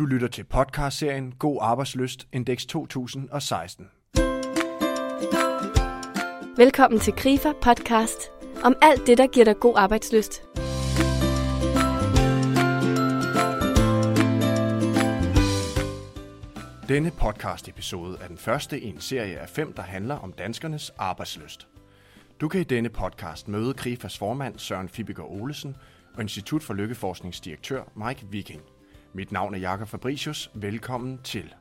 Du 0.00 0.06
lytter 0.06 0.28
til 0.28 0.44
podcastserien 0.44 1.32
God 1.38 1.58
Arbejdsløst 1.60 2.28
Index 2.32 2.66
2016. 2.66 3.86
Velkommen 6.56 7.00
til 7.00 7.12
Grifer 7.12 7.52
podcast 7.62 8.30
om 8.64 8.76
alt 8.82 9.06
det, 9.06 9.18
der 9.18 9.26
giver 9.26 9.44
dig 9.44 9.56
god 9.60 9.74
arbejdsløst. 9.76 10.42
Denne 16.88 17.10
podcast-episode 17.10 18.18
er 18.22 18.28
den 18.28 18.38
første 18.38 18.80
i 18.80 18.88
en 18.88 19.00
serie 19.00 19.38
af 19.38 19.48
fem, 19.48 19.72
der 19.72 19.82
handler 19.82 20.14
om 20.14 20.32
danskernes 20.32 20.92
arbejdsløst. 20.98 21.68
Du 22.40 22.48
kan 22.48 22.60
i 22.60 22.64
denne 22.64 22.88
podcast 22.88 23.48
møde 23.48 23.74
Krifas 23.74 24.18
formand 24.18 24.58
Søren 24.58 24.88
Fibiger 24.88 25.24
Olesen 25.24 25.76
og 26.14 26.22
Institut 26.22 26.62
for 26.62 26.74
Lykkeforskningsdirektør 26.74 27.82
Mike 27.94 28.26
Viking. 28.30 28.62
Mit 29.12 29.32
navn 29.32 29.54
er 29.54 29.58
Jakob 29.58 29.88
Fabricius. 29.88 30.50
Velkommen 30.54 31.18
til. 31.24 31.54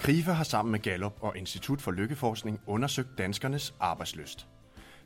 Krifa 0.00 0.32
har 0.32 0.44
sammen 0.44 0.72
med 0.72 0.80
Gallup 0.80 1.16
og 1.20 1.36
Institut 1.36 1.80
for 1.80 1.90
Lykkeforskning 1.90 2.60
undersøgt 2.66 3.18
danskernes 3.18 3.74
arbejdsløst. 3.80 4.46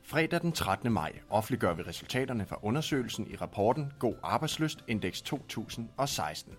Fredag 0.03 0.41
den 0.41 0.53
13. 0.53 0.93
maj 0.93 1.13
offentliggør 1.31 1.75
vi 1.75 1.83
resultaterne 1.83 2.47
fra 2.47 2.59
undersøgelsen 2.63 3.27
i 3.31 3.37
rapporten 3.37 3.93
God 3.99 4.15
Arbejdsløst 4.23 4.85
Index 4.89 5.23
2016. 5.23 6.53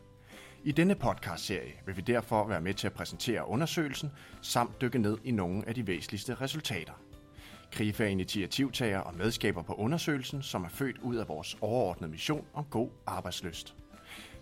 I 0.63 0.71
denne 0.71 0.95
podcastserie 0.95 1.73
vil 1.85 1.97
vi 1.97 2.01
derfor 2.01 2.47
være 2.47 2.61
med 2.61 2.73
til 2.73 2.87
at 2.87 2.93
præsentere 2.93 3.47
undersøgelsen 3.47 4.11
samt 4.41 4.81
dykke 4.81 4.99
ned 4.99 5.17
i 5.23 5.31
nogle 5.31 5.67
af 5.67 5.75
de 5.75 5.87
væsentligste 5.87 6.35
resultater. 6.35 6.93
KRIFA 7.71 8.03
er 8.03 8.07
initiativtager 8.07 8.99
og 8.99 9.15
medskaber 9.15 9.61
på 9.61 9.73
undersøgelsen, 9.73 10.43
som 10.43 10.63
er 10.63 10.69
født 10.69 10.97
ud 10.97 11.15
af 11.15 11.27
vores 11.27 11.57
overordnede 11.61 12.11
mission 12.11 12.45
om 12.53 12.65
god 12.69 12.89
arbejdsløst. 13.05 13.75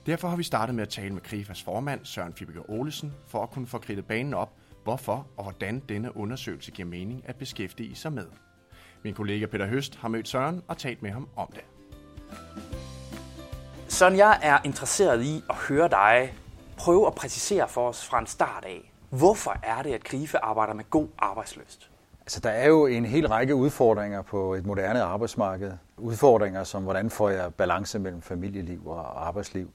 Derfor 0.06 0.28
har 0.28 0.36
vi 0.36 0.44
startet 0.44 0.76
med 0.76 0.84
at 0.84 0.90
tale 0.90 1.14
med 1.14 1.22
KRIFAs 1.22 1.64
formand 1.64 2.06
Søren 2.06 2.34
Fibiger 2.34 2.70
Olesen 2.70 3.14
for 3.28 3.44
at 3.44 3.50
kunne 3.50 3.68
få 3.68 3.78
kridtet 3.78 4.06
banen 4.06 4.34
op, 4.34 4.54
hvorfor 4.84 5.28
og 5.38 5.44
hvordan 5.44 5.80
denne 5.90 6.18
undersøgelse 6.18 6.72
giver 6.72 6.88
mening 6.88 7.24
at 7.26 7.36
beskæftige 7.36 7.96
sig 7.96 8.14
med. 8.14 8.26
Min 9.04 9.14
kollega 9.14 9.46
Peter 9.46 9.68
Høst 9.68 9.96
har 9.96 10.08
mødt 10.08 10.28
Søren 10.28 10.62
og 10.68 10.78
talt 10.78 11.02
med 11.02 11.12
ham 11.12 11.28
om 11.36 11.48
det. 11.56 11.64
Søren, 13.88 14.18
jeg 14.18 14.40
er 14.44 14.60
interesseret 14.64 15.24
i 15.24 15.42
at 15.50 15.56
høre 15.56 15.90
dig 15.90 16.34
prøve 16.78 17.08
at 17.08 17.16
præcisere 17.16 17.68
for 17.68 17.90
os 17.90 18.06
fra 18.06 18.20
en 18.20 18.28
start 18.28 18.66
af, 18.66 18.92
hvorfor 19.10 19.58
er 19.64 19.82
det, 19.82 19.94
at 19.94 20.04
KRIFA 20.04 20.38
arbejder 20.38 20.74
med 20.74 20.90
god 20.90 21.08
arbejdsløst? 21.18 21.90
Altså, 22.26 22.40
der 22.40 22.50
er 22.50 22.68
jo 22.68 22.86
en 22.86 23.06
hel 23.06 23.28
række 23.28 23.56
udfordringer 23.56 24.22
på 24.22 24.54
et 24.54 24.66
moderne 24.66 25.02
arbejdsmarked. 25.02 25.72
Udfordringer 25.98 26.64
som, 26.64 26.84
hvordan 26.84 27.10
får 27.10 27.30
jeg 27.30 27.54
balance 27.54 28.00
mellem 28.00 28.22
familieliv 28.22 28.88
og 28.88 29.28
arbejdsliv? 29.28 29.70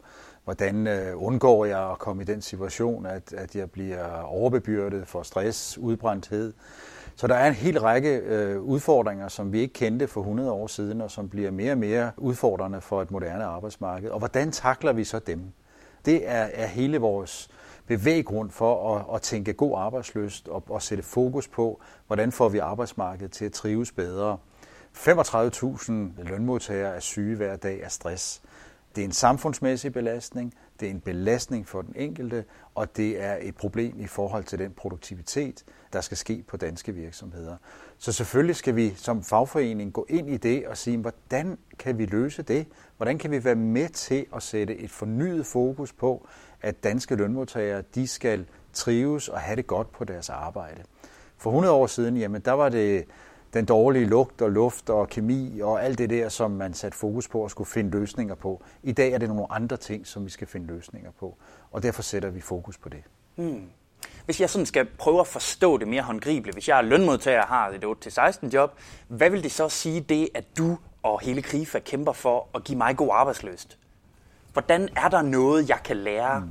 Hvordan 0.45 0.87
øh, 0.87 1.13
undgår 1.23 1.65
jeg 1.65 1.91
at 1.91 1.99
komme 1.99 2.23
i 2.23 2.27
den 2.27 2.43
situation, 2.43 3.07
at, 3.07 3.33
at 3.33 3.57
jeg 3.57 3.71
bliver 3.71 4.21
overbebyrdet 4.23 5.09
for 5.09 5.23
stress, 5.23 5.79
udbrændthed? 5.79 6.53
Så 7.17 7.27
der 7.27 7.35
er 7.35 7.49
en 7.49 7.55
hel 7.55 7.81
række 7.81 8.17
øh, 8.17 8.61
udfordringer, 8.61 9.29
som 9.29 9.53
vi 9.53 9.61
ikke 9.61 9.75
kendte 9.75 10.07
for 10.07 10.21
100 10.21 10.53
år 10.53 10.67
siden, 10.67 11.01
og 11.01 11.11
som 11.11 11.29
bliver 11.29 11.51
mere 11.51 11.73
og 11.73 11.79
mere 11.79 12.11
udfordrende 12.17 12.81
for 12.81 13.03
et 13.03 13.11
moderne 13.11 13.45
arbejdsmarked. 13.45 14.11
Og 14.11 14.19
hvordan 14.19 14.53
takler 14.53 14.93
vi 14.93 15.05
så 15.05 15.19
dem? 15.19 15.43
Det 16.05 16.29
er, 16.29 16.49
er 16.53 16.67
hele 16.67 16.99
vores 16.99 17.49
bevæggrund 17.91 18.51
for 18.51 18.97
at, 18.97 19.15
at 19.15 19.23
tænke 19.23 19.53
god 19.53 19.79
arbejdsløst 19.79 20.49
og, 20.49 20.65
og 20.69 20.83
sætte 20.83 21.05
fokus 21.05 21.49
på, 21.49 21.81
hvordan 22.07 22.33
får 22.33 22.49
vi 22.49 22.59
arbejdsmarkedet 22.59 23.33
til 23.33 23.45
at 23.45 23.53
trives 23.53 23.93
bedre. 23.93 24.39
35.000 24.97 25.93
lønmodtagere 26.23 26.95
er 26.95 27.01
syge 27.01 27.37
hver 27.37 27.57
dag 27.57 27.85
af 27.85 27.91
stress. 27.91 28.43
Det 28.97 29.01
er 29.01 29.05
en 29.05 29.13
samfundsmæssig 29.13 29.93
belastning, 29.93 30.55
det 30.81 30.87
er 30.87 30.91
en 30.91 31.01
belastning 31.01 31.69
for 31.69 31.83
den 31.83 31.95
enkelte, 31.97 32.45
og 32.75 32.97
det 32.97 33.23
er 33.23 33.37
et 33.41 33.57
problem 33.57 34.01
i 34.01 34.07
forhold 34.07 34.45
til 34.45 34.59
den 34.59 34.73
produktivitet, 34.73 35.65
der 35.93 36.01
skal 36.01 36.17
ske 36.17 36.45
på 36.49 36.57
danske 36.57 36.93
virksomheder. 36.93 37.57
Så 37.99 38.13
selvfølgelig 38.13 38.57
skal 38.57 38.77
vi 38.77 38.95
som 38.97 39.23
fagforening 39.23 39.93
gå 39.93 40.07
ind 40.09 40.31
i 40.31 40.37
det 40.37 40.67
og 40.67 40.77
sige, 40.77 40.99
hvordan 40.99 41.59
kan 41.79 41.99
vi 41.99 42.07
løse 42.07 42.43
det? 42.43 42.67
Hvordan 42.97 43.19
kan 43.19 43.31
vi 43.31 43.45
være 43.45 43.55
med 43.55 43.89
til 43.89 44.27
at 44.37 44.43
sætte 44.43 44.77
et 44.77 44.91
fornyet 44.91 45.47
fokus 45.47 45.93
på, 45.93 46.27
at 46.63 46.85
danske 46.85 47.15
lønmodtagere 47.15 47.83
de 47.95 48.07
skal 48.09 48.47
trives 48.73 49.29
og 49.29 49.41
have 49.41 49.57
det 49.57 49.67
godt 49.67 49.93
på 49.93 50.05
deres 50.05 50.29
arbejde? 50.31 50.83
For 51.37 51.51
100 51.51 51.75
år 51.75 51.87
siden, 51.87 52.17
jamen, 52.17 52.41
der 52.41 52.53
var 52.53 52.69
det 52.69 53.05
den 53.55 53.65
dårlige 53.65 54.07
lugt 54.07 54.43
og 54.43 54.51
luft 54.51 54.91
og 54.91 55.09
kemi 55.09 55.61
og 55.61 55.85
alt 55.85 55.99
det 55.99 56.11
der, 56.11 56.29
som 56.29 56.51
man 56.51 56.75
satte 56.75 56.99
fokus 56.99 57.29
på 57.29 57.45
at 57.45 57.51
skulle 57.51 57.71
finde 57.71 57.91
løsninger 57.91 58.35
på. 58.35 58.63
I 58.83 58.93
dag 58.93 59.13
er 59.13 59.19
det 59.19 59.29
nogle 59.29 59.53
andre 59.53 59.77
ting, 59.77 60.07
som 60.07 60.25
vi 60.25 60.31
skal 60.31 60.47
finde 60.47 60.67
løsninger 60.67 61.11
på, 61.21 61.37
og 61.71 61.83
derfor 61.83 62.03
sætter 62.03 62.31
vi 62.31 62.41
fokus 62.41 62.79
på 62.79 62.89
det. 62.89 63.03
Hmm. 63.35 63.71
Hvis 64.25 64.41
jeg 64.41 64.51
sådan 64.51 64.67
skal 64.67 64.87
prøve 64.99 65.21
at 65.21 65.27
forstå 65.27 65.79
det 65.79 65.89
mere 65.89 66.03
håndgribeligt, 66.03 66.55
hvis 66.55 66.69
jeg 66.69 66.79
er 66.79 66.83
lønmodtager 66.83 67.43
og 67.43 67.49
har 67.49 67.69
et 67.69 67.85
8-16 68.45 68.49
job, 68.49 68.79
hvad 69.09 69.31
vil 69.31 69.43
det 69.43 69.53
så 69.53 69.69
sige 69.69 70.01
det, 70.01 70.29
at 70.35 70.45
du 70.59 70.79
og 71.03 71.21
hele 71.21 71.43
KRIFA 71.43 71.79
kæmper 71.79 72.13
for 72.13 72.49
at 72.55 72.65
give 72.65 72.79
mig 72.79 72.97
god 72.97 73.09
arbejdsløst? 73.13 73.79
Hvordan 74.53 74.89
er 74.97 75.09
der 75.09 75.23
noget, 75.23 75.69
jeg 75.69 75.79
kan 75.85 75.97
lære? 75.97 76.41
Mm. 76.41 76.51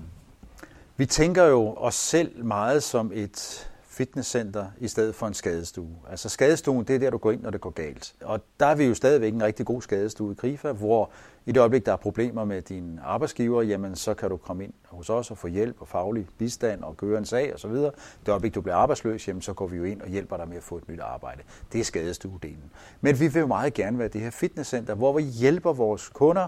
Vi 0.98 1.06
tænker 1.06 1.44
jo 1.44 1.74
os 1.78 1.96
selv 1.96 2.46
meget 2.46 2.84
som 2.84 3.12
et 3.14 3.70
fitnesscenter 4.00 4.66
i 4.80 4.88
stedet 4.88 5.16
for 5.16 5.28
en 5.28 5.34
skadestue. 5.34 5.96
Altså 6.10 6.30
skadestuen, 6.30 6.86
det 6.86 6.96
er 6.96 7.00
der, 7.00 7.10
du 7.10 7.18
går 7.18 7.32
ind, 7.32 7.42
når 7.42 7.50
det 7.50 7.62
går 7.62 7.70
galt. 7.70 8.14
Og 8.22 8.40
der 8.60 8.66
er 8.66 8.76
vi 8.76 8.86
jo 8.86 8.94
stadigvæk 8.94 9.34
en 9.34 9.44
rigtig 9.44 9.66
god 9.66 9.82
skadestue 9.82 10.32
i 10.32 10.36
KRIFA, 10.36 10.72
hvor 10.72 11.10
i 11.46 11.52
det 11.52 11.60
øjeblik, 11.60 11.86
der 11.86 11.92
er 11.92 11.96
problemer 11.96 12.46
med 12.46 12.62
din 12.62 13.00
arbejdsgiver, 13.04 13.62
jamen 13.62 13.96
så 13.96 14.14
kan 14.14 14.30
du 14.30 14.38
komme 14.38 14.64
ind 14.64 14.74
hos 14.88 15.10
os 15.10 15.31
og 15.31 15.38
få 15.38 15.48
hjælp 15.48 15.76
og 15.80 15.88
faglig 15.88 16.28
bistand 16.38 16.84
og 16.84 16.98
gøre 16.98 17.18
en 17.18 17.26
sag 17.26 17.56
osv. 17.56 17.72
Det 17.72 17.94
øjeblik, 18.28 18.56
du 18.56 18.62
bliver 18.62 18.76
arbejdsløs, 18.76 19.28
jamen 19.28 19.42
så 19.42 19.54
går 19.54 19.68
vi 19.68 19.78
jo 19.78 19.84
ind 19.84 20.02
og 20.02 20.08
hjælper 20.08 20.38
dig 20.38 20.48
med 20.48 20.58
at 20.58 20.64
få 20.64 20.78
et 20.78 20.90
nyt 20.90 21.00
arbejde. 21.00 21.42
Det 21.74 21.80
er 21.80 21.84
skadestuedelen. 21.84 22.72
Men 23.02 23.20
vi 23.20 23.28
vil 23.28 23.40
jo 23.40 23.48
meget 23.48 23.74
gerne 23.74 24.00
være 24.00 24.08
det 24.08 24.22
her 24.22 24.30
fitnesscenter, 24.31 24.94
hvor 24.94 25.14
vi 25.14 25.24
hjælper 25.24 25.74
vores 25.74 26.10
kunder 26.10 26.48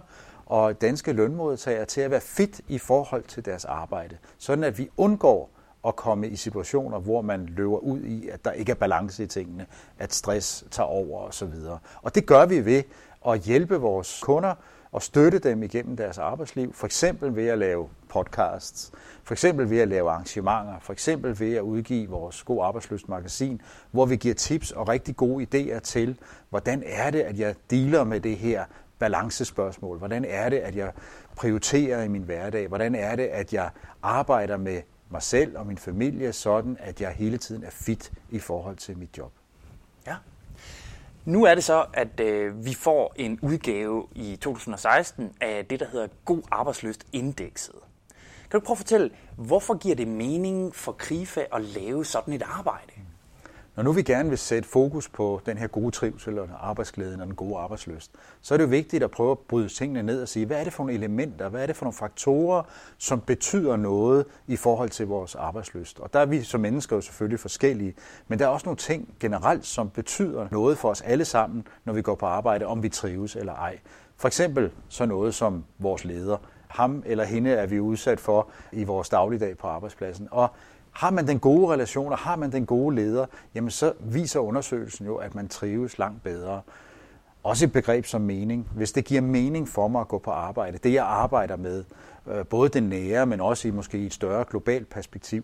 og 0.52 0.82
danske 0.82 1.14
lønmodtagere 1.14 1.86
til 1.86 2.02
at 2.02 2.12
være 2.12 2.22
fit 2.22 2.62
i 2.68 2.78
forhold 2.78 3.24
til 3.24 3.46
deres 3.46 3.66
arbejde, 3.66 4.18
sådan 4.38 4.64
at 4.64 4.78
vi 4.78 4.90
undgår 4.98 5.50
at 5.88 5.96
komme 5.96 6.28
i 6.28 6.36
situationer, 6.36 7.00
hvor 7.00 7.22
man 7.22 7.46
løber 7.46 7.78
ud 7.78 8.02
i, 8.02 8.30
at 8.30 8.46
der 8.46 8.52
ikke 8.52 8.72
er 8.72 8.76
balance 8.76 9.24
i 9.24 9.28
tingene, 9.28 9.66
at 10.00 10.14
stress 10.14 10.66
tager 10.72 10.88
over 10.88 11.28
osv. 11.28 11.54
Og 12.02 12.16
det 12.16 12.26
gør 12.26 12.46
vi 12.46 12.66
ved 12.66 12.84
at 13.28 13.40
hjælpe 13.40 13.76
vores 13.76 14.22
kunder 14.24 14.56
og 14.92 15.02
støtte 15.02 15.40
dem 15.40 15.64
igennem 15.64 15.98
deres 15.98 16.18
arbejdsliv, 16.18 16.74
for 16.74 16.86
eksempel 16.86 17.36
ved 17.36 17.48
at 17.48 17.58
lave 17.58 17.90
podcasts, 18.10 18.92
for 19.24 19.34
eksempel 19.34 19.70
ved 19.70 19.80
at 19.80 19.88
lave 19.88 20.10
arrangementer, 20.10 20.80
for 20.82 20.94
eksempel 20.94 21.40
ved 21.40 21.56
at 21.56 21.62
udgive 21.62 22.10
vores 22.10 22.44
God 22.44 22.64
Arbejdsløst 22.64 23.10
magasin, 23.10 23.62
hvor 23.92 24.06
vi 24.06 24.16
giver 24.16 24.36
tips 24.36 24.72
og 24.72 24.88
rigtig 24.88 25.16
gode 25.16 25.48
idéer 25.54 25.80
til, 25.80 26.18
hvordan 26.50 26.84
er 26.86 27.12
det, 27.12 27.20
at 27.20 27.40
jeg 27.40 27.56
dealer 27.70 28.04
med 28.04 28.20
det 28.20 28.38
her 28.38 28.66
balancespørgsmål? 29.02 29.98
Hvordan 29.98 30.26
er 30.26 30.50
det, 30.50 30.58
at 30.58 30.76
jeg 30.76 30.92
prioriterer 31.36 32.04
i 32.04 32.08
min 32.08 32.22
hverdag? 32.22 32.68
Hvordan 32.68 32.96
er 32.96 33.16
det, 33.16 33.24
at 33.24 33.54
jeg 33.54 33.70
arbejder 34.02 34.58
med 34.58 34.82
mig 35.10 35.22
selv 35.22 35.58
og 35.58 35.68
min 35.68 35.78
familie, 35.78 36.34
sådan 36.34 36.78
at 36.80 37.02
jeg 37.02 37.12
hele 37.12 37.38
tiden 37.38 37.64
er 37.64 37.70
fit 37.70 38.12
i 38.30 38.40
forhold 38.40 38.76
til 38.76 38.98
mit 38.98 39.18
job. 39.18 39.32
Ja. 40.08 40.16
Nu 41.26 41.44
er 41.44 41.56
det 41.56 41.64
så, 41.64 41.86
at 41.94 42.20
øh, 42.20 42.66
vi 42.66 42.74
får 42.74 43.14
en 43.16 43.40
udgave 43.42 44.08
i 44.16 44.36
2016 44.36 45.32
af 45.42 45.66
det, 45.66 45.80
der 45.80 45.86
hedder 45.92 46.08
God 46.26 46.42
Arbejdsløst 46.52 47.06
Indekset. 47.14 47.76
Kan 48.52 48.60
du 48.60 48.66
prøve 48.66 48.74
at 48.74 48.78
fortælle, 48.78 49.10
hvorfor 49.36 49.78
giver 49.78 49.96
det 49.96 50.08
mening 50.08 50.76
for 50.76 50.92
KRIFA 50.92 51.46
at 51.54 51.62
lave 51.62 52.06
sådan 52.06 52.34
et 52.34 52.44
arbejde? 52.46 52.92
Når 53.76 53.84
nu 53.84 53.92
vi 53.92 54.02
gerne 54.02 54.30
vil 54.30 54.38
sætte 54.38 54.70
fokus 54.70 55.10
på 55.10 55.42
den 55.46 55.58
her 55.58 55.68
gode 55.68 55.92
trivsel 55.92 56.40
og 56.40 56.50
arbejdsglæden 56.60 57.22
og 57.22 57.28
den 57.28 57.36
gode 57.36 57.58
arbejdsløst, 57.58 58.12
så 58.42 58.54
er 58.54 58.58
det 58.58 58.64
jo 58.64 58.70
vigtigt 58.70 59.04
at 59.04 59.12
prøve 59.12 59.32
at 59.32 59.40
bryde 59.40 59.70
tingene 59.70 60.04
ned 60.04 60.22
og 60.22 60.28
sige, 60.28 60.46
hvad 60.46 60.60
er 60.60 60.64
det 60.64 60.74
for 60.74 60.84
nogle 60.84 60.94
elementer, 60.94 61.50
hvad 61.50 61.62
er 61.62 61.66
det 61.66 61.76
for 61.76 61.86
nogle 61.86 61.94
faktorer, 61.94 62.64
som 62.98 63.22
betyder 63.22 63.76
noget 63.76 64.26
i 64.48 64.56
forhold 64.56 64.90
til 64.90 65.08
vores 65.08 65.36
arbejdsløst. 65.36 66.00
Og 66.00 66.14
der 66.14 66.20
er 66.20 66.26
vi 66.26 66.44
som 66.44 66.62
mennesker 66.62 66.96
jo 66.96 67.02
selvfølgelig 67.02 67.40
forskellige, 67.40 67.94
men 68.28 68.40
der 68.40 68.46
er 68.46 68.50
også 68.50 68.66
nogle 68.66 68.78
ting 68.78 69.16
generelt, 69.20 69.66
som 69.66 69.90
betyder 69.90 70.48
noget 70.52 70.78
for 70.78 70.90
os 70.90 71.02
alle 71.02 71.26
sammen, 71.26 71.68
når 71.86 71.94
vi 71.94 72.02
går 72.02 72.16
på 72.16 72.26
arbejde, 72.26 72.66
om 72.66 72.84
vi 72.84 72.90
trives 72.90 73.36
eller 73.36 73.54
ej. 73.54 73.80
For 74.18 74.28
eksempel 74.28 74.72
så 74.90 75.06
noget 75.06 75.36
som 75.36 75.64
vores 75.80 76.06
leder. 76.06 76.38
Ham 76.68 77.04
eller 77.06 77.24
hende 77.24 77.52
er 77.52 77.66
vi 77.66 77.80
udsat 77.80 78.20
for 78.20 78.48
i 78.72 78.84
vores 78.84 79.10
dagligdag 79.10 79.58
på 79.58 79.68
arbejdspladsen. 79.68 80.28
Og 80.32 80.50
har 80.92 81.12
man 81.12 81.28
den 81.28 81.40
gode 81.40 81.74
relation, 81.74 82.12
og 82.12 82.18
har 82.18 82.36
man 82.36 82.52
den 82.52 82.66
gode 82.66 82.96
leder, 82.96 83.26
jamen 83.56 83.72
så 83.72 83.94
viser 84.00 84.40
undersøgelsen 84.40 85.06
jo, 85.06 85.16
at 85.16 85.36
man 85.36 85.48
trives 85.48 85.98
langt 85.98 86.24
bedre. 86.24 86.62
Også 87.44 87.66
et 87.66 87.72
begreb 87.72 88.06
som 88.06 88.22
mening. 88.22 88.70
Hvis 88.76 88.92
det 88.92 89.06
giver 89.06 89.22
mening 89.22 89.70
for 89.70 89.88
mig 89.88 90.02
at 90.02 90.08
gå 90.08 90.18
på 90.18 90.32
arbejde, 90.32 90.78
det 90.78 90.94
jeg 90.94 91.06
arbejder 91.06 91.58
med, 91.58 91.84
øh, 92.28 92.46
både 92.46 92.70
det 92.70 92.84
nære, 92.84 93.26
men 93.26 93.42
også 93.42 93.68
i 93.68 93.72
måske 93.72 94.06
et 94.06 94.14
større 94.14 94.46
globalt 94.50 94.90
perspektiv, 94.90 95.44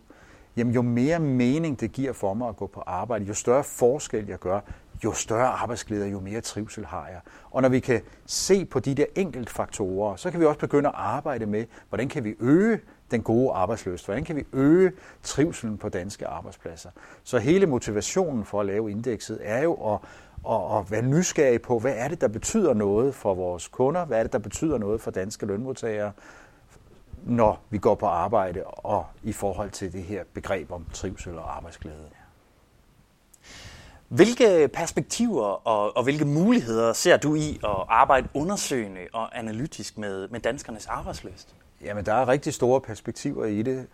jamen 0.57 0.73
jo 0.73 0.81
mere 0.81 1.19
mening 1.19 1.79
det 1.79 1.91
giver 1.91 2.13
for 2.13 2.33
mig 2.33 2.49
at 2.49 2.55
gå 2.55 2.67
på 2.67 2.83
arbejde, 2.85 3.25
jo 3.25 3.33
større 3.33 3.63
forskel 3.63 4.27
jeg 4.27 4.39
gør, 4.39 4.59
jo 5.03 5.13
større 5.13 5.47
arbejdsglæde, 5.47 6.07
jo 6.07 6.19
mere 6.19 6.41
trivsel 6.41 6.85
har 6.85 7.07
jeg. 7.07 7.19
Og 7.51 7.61
når 7.61 7.69
vi 7.69 7.79
kan 7.79 8.01
se 8.25 8.65
på 8.65 8.79
de 8.79 8.95
der 8.95 9.05
enkeltfaktorer, 9.15 10.15
så 10.15 10.31
kan 10.31 10.39
vi 10.39 10.45
også 10.45 10.59
begynde 10.59 10.89
at 10.89 10.95
arbejde 10.97 11.45
med, 11.45 11.65
hvordan 11.89 12.09
kan 12.09 12.23
vi 12.23 12.35
øge 12.39 12.79
den 13.11 13.21
gode 13.21 13.51
arbejdsløst? 13.53 14.05
Hvordan 14.05 14.23
kan 14.23 14.35
vi 14.35 14.43
øge 14.53 14.91
trivselen 15.23 15.77
på 15.77 15.89
danske 15.89 16.27
arbejdspladser? 16.27 16.89
Så 17.23 17.37
hele 17.37 17.65
motivationen 17.65 18.45
for 18.45 18.59
at 18.59 18.65
lave 18.65 18.91
indekset 18.91 19.39
er 19.41 19.63
jo 19.63 19.73
at, 19.73 19.99
at, 20.49 20.77
at 20.77 20.91
være 20.91 21.01
nysgerrig 21.01 21.61
på, 21.61 21.79
hvad 21.79 21.93
er 21.97 22.07
det, 22.07 22.21
der 22.21 22.27
betyder 22.27 22.73
noget 22.73 23.15
for 23.15 23.33
vores 23.33 23.67
kunder? 23.67 24.05
Hvad 24.05 24.19
er 24.19 24.23
det, 24.23 24.33
der 24.33 24.39
betyder 24.39 24.77
noget 24.77 25.01
for 25.01 25.11
danske 25.11 25.45
lønmodtagere? 25.45 26.11
når 27.23 27.61
vi 27.69 27.77
går 27.77 27.95
på 27.95 28.05
arbejde 28.05 28.63
og 28.63 29.05
i 29.23 29.33
forhold 29.33 29.71
til 29.71 29.93
det 29.93 30.03
her 30.03 30.23
begreb 30.33 30.71
om 30.71 30.85
trivsel 30.93 31.37
og 31.37 31.55
arbejdsglæde. 31.55 32.09
Hvilke 34.07 34.67
perspektiver 34.73 35.67
og, 35.67 35.97
og 35.97 36.03
hvilke 36.03 36.25
muligheder 36.25 36.93
ser 36.93 37.17
du 37.17 37.35
i 37.35 37.59
at 37.63 37.85
arbejde 37.89 38.29
undersøgende 38.33 39.07
og 39.13 39.39
analytisk 39.39 39.97
med, 39.97 40.27
med 40.27 40.39
danskernes 40.39 40.87
arbejdsløst? 40.87 41.55
Jamen, 41.81 42.05
der 42.05 42.13
er 42.13 42.27
rigtig 42.27 42.53
store 42.53 42.81
perspektiver 42.81 43.45
i 43.45 43.61
det. 43.61 43.87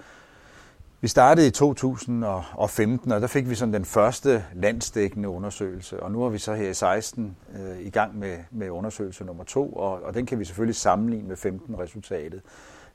Vi 1.02 1.08
startede 1.08 1.48
i 1.48 1.52
2015, 1.52 3.12
og 3.12 3.22
der 3.22 3.28
fik 3.28 3.50
vi 3.50 3.56
sådan 3.56 3.74
den 3.74 3.86
første 3.86 4.46
landsdækkende 4.54 5.30
undersøgelse, 5.30 6.04
og 6.04 6.12
nu 6.12 6.24
er 6.24 6.30
vi 6.30 6.38
så 6.38 6.54
her 6.54 6.70
i 6.70 6.74
16 6.74 7.38
øh, 7.56 7.80
i 7.80 7.90
gang 7.90 8.20
med, 8.20 8.38
med 8.52 8.70
undersøgelse 8.70 9.24
nummer 9.24 9.44
to, 9.44 9.74
og, 9.74 10.04
og 10.04 10.14
den 10.14 10.26
kan 10.26 10.40
vi 10.40 10.46
selvfølgelig 10.46 10.76
sammenligne 10.76 11.28
med 11.28 11.38
15 11.38 11.80
resultatet. 11.80 12.42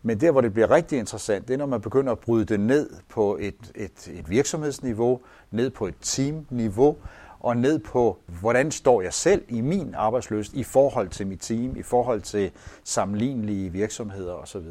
Men 0.03 0.21
der, 0.21 0.31
hvor 0.31 0.41
det 0.41 0.53
bliver 0.53 0.71
rigtig 0.71 0.99
interessant, 0.99 1.49
det 1.49 1.55
er, 1.55 1.59
når 1.59 1.67
man 1.67 1.81
begynder 1.81 2.13
at 2.13 2.19
bryde 2.19 2.45
det 2.45 2.61
ned 2.61 2.91
på 3.09 3.37
et, 3.41 3.73
et, 3.75 4.09
et 4.09 4.31
virksomhedsniveau, 4.31 5.21
ned 5.51 5.71
på 5.71 5.87
et 5.87 5.95
teamniveau, 6.01 6.97
og 7.41 7.57
ned 7.57 7.79
på, 7.79 8.19
hvordan 8.41 8.71
står 8.71 9.03
jeg 9.03 9.13
selv 9.13 9.45
i 9.49 9.61
min 9.61 9.95
arbejdsløst 9.95 10.53
i 10.53 10.63
forhold 10.63 11.09
til 11.09 11.27
mit 11.27 11.41
team, 11.41 11.77
i 11.77 11.83
forhold 11.83 12.21
til 12.21 12.51
sammenlignelige 12.85 13.73
virksomheder 13.73 14.35
osv. 14.35 14.67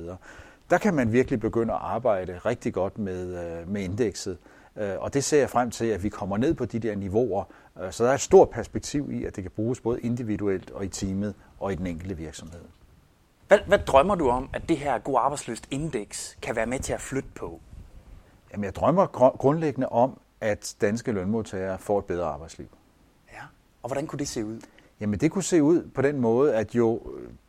Der 0.69 0.77
kan 0.77 0.93
man 0.93 1.11
virkelig 1.11 1.39
begynde 1.39 1.73
at 1.73 1.79
arbejde 1.81 2.37
rigtig 2.37 2.73
godt 2.73 2.97
med, 2.97 3.45
øh, 3.45 3.69
med 3.69 3.81
indekset. 3.81 4.37
Øh, 4.75 4.95
og 4.99 5.13
det 5.13 5.23
ser 5.23 5.39
jeg 5.39 5.49
frem 5.49 5.71
til, 5.71 5.85
at 5.85 6.03
vi 6.03 6.09
kommer 6.09 6.37
ned 6.37 6.53
på 6.53 6.65
de 6.65 6.79
der 6.79 6.95
niveauer. 6.95 7.43
Øh, 7.81 7.91
så 7.91 8.03
der 8.03 8.09
er 8.09 8.13
et 8.13 8.21
stort 8.21 8.49
perspektiv 8.49 9.11
i, 9.11 9.25
at 9.25 9.35
det 9.35 9.43
kan 9.43 9.51
bruges 9.55 9.81
både 9.81 10.01
individuelt 10.01 10.71
og 10.71 10.85
i 10.85 10.87
teamet 10.87 11.35
og 11.59 11.71
i 11.71 11.75
den 11.75 11.87
enkelte 11.87 12.17
virksomhed. 12.17 12.61
Hvad, 13.47 13.59
hvad 13.67 13.79
drømmer 13.79 14.15
du 14.15 14.29
om, 14.29 14.49
at 14.53 14.69
det 14.69 14.77
her 14.77 14.97
god 14.99 15.15
arbejdsløst 15.19 15.67
indeks 15.71 16.37
kan 16.41 16.55
være 16.55 16.65
med 16.65 16.79
til 16.79 16.93
at 16.93 17.01
flytte 17.01 17.29
på? 17.35 17.59
Jamen, 18.51 18.63
jeg 18.63 18.75
drømmer 18.75 19.05
grundlæggende 19.37 19.89
om, 19.89 20.19
at 20.41 20.75
danske 20.81 21.11
lønmodtagere 21.11 21.79
får 21.79 21.99
et 21.99 22.05
bedre 22.05 22.25
arbejdsliv. 22.25 22.67
Ja, 23.33 23.41
og 23.83 23.89
hvordan 23.89 24.07
kunne 24.07 24.19
det 24.19 24.27
se 24.27 24.45
ud? 24.45 24.59
Jamen, 24.99 25.19
det 25.19 25.31
kunne 25.31 25.43
se 25.43 25.63
ud 25.63 25.89
på 25.95 26.01
den 26.01 26.21
måde, 26.21 26.55
at 26.55 26.75
jo 26.75 27.01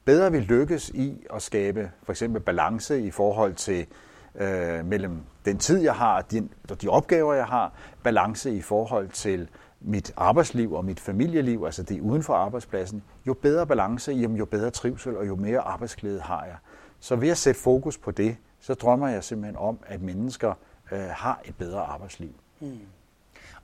bedre 0.04 0.32
vi 0.32 0.40
lykkes 0.40 0.88
i 0.88 1.26
at 1.34 1.42
skabe 1.42 1.90
for 2.02 2.12
eksempel 2.12 2.42
balance 2.42 3.00
i 3.00 3.10
forhold 3.10 3.54
til 3.54 3.86
øh, 4.34 4.86
mellem 4.86 5.20
den 5.44 5.58
tid, 5.58 5.78
jeg 5.78 5.94
har, 5.94 6.22
de, 6.22 6.48
de 6.82 6.88
opgaver, 6.88 7.34
jeg 7.34 7.46
har, 7.46 7.72
balance 8.02 8.54
i 8.54 8.62
forhold 8.62 9.08
til 9.08 9.48
mit 9.80 10.12
arbejdsliv 10.16 10.72
og 10.72 10.84
mit 10.84 11.00
familieliv, 11.00 11.62
altså 11.64 11.82
det 11.82 12.00
uden 12.00 12.22
for 12.22 12.34
arbejdspladsen, 12.34 13.02
jo 13.26 13.34
bedre 13.34 13.66
balance, 13.66 14.12
jamen 14.12 14.36
jo 14.36 14.44
bedre 14.44 14.70
trivsel 14.70 15.16
og 15.16 15.26
jo 15.26 15.36
mere 15.36 15.60
arbejdsglæde 15.60 16.20
har 16.20 16.44
jeg. 16.44 16.56
Så 17.00 17.16
ved 17.16 17.28
at 17.28 17.38
sætte 17.38 17.60
fokus 17.60 17.98
på 17.98 18.10
det, 18.10 18.36
så 18.60 18.74
drømmer 18.74 19.08
jeg 19.08 19.24
simpelthen 19.24 19.56
om, 19.56 19.78
at 19.86 20.02
mennesker 20.02 20.54
øh, 20.92 21.00
har 21.00 21.40
et 21.44 21.54
bedre 21.56 21.80
arbejdsliv. 21.80 22.30
Hmm. 22.60 22.80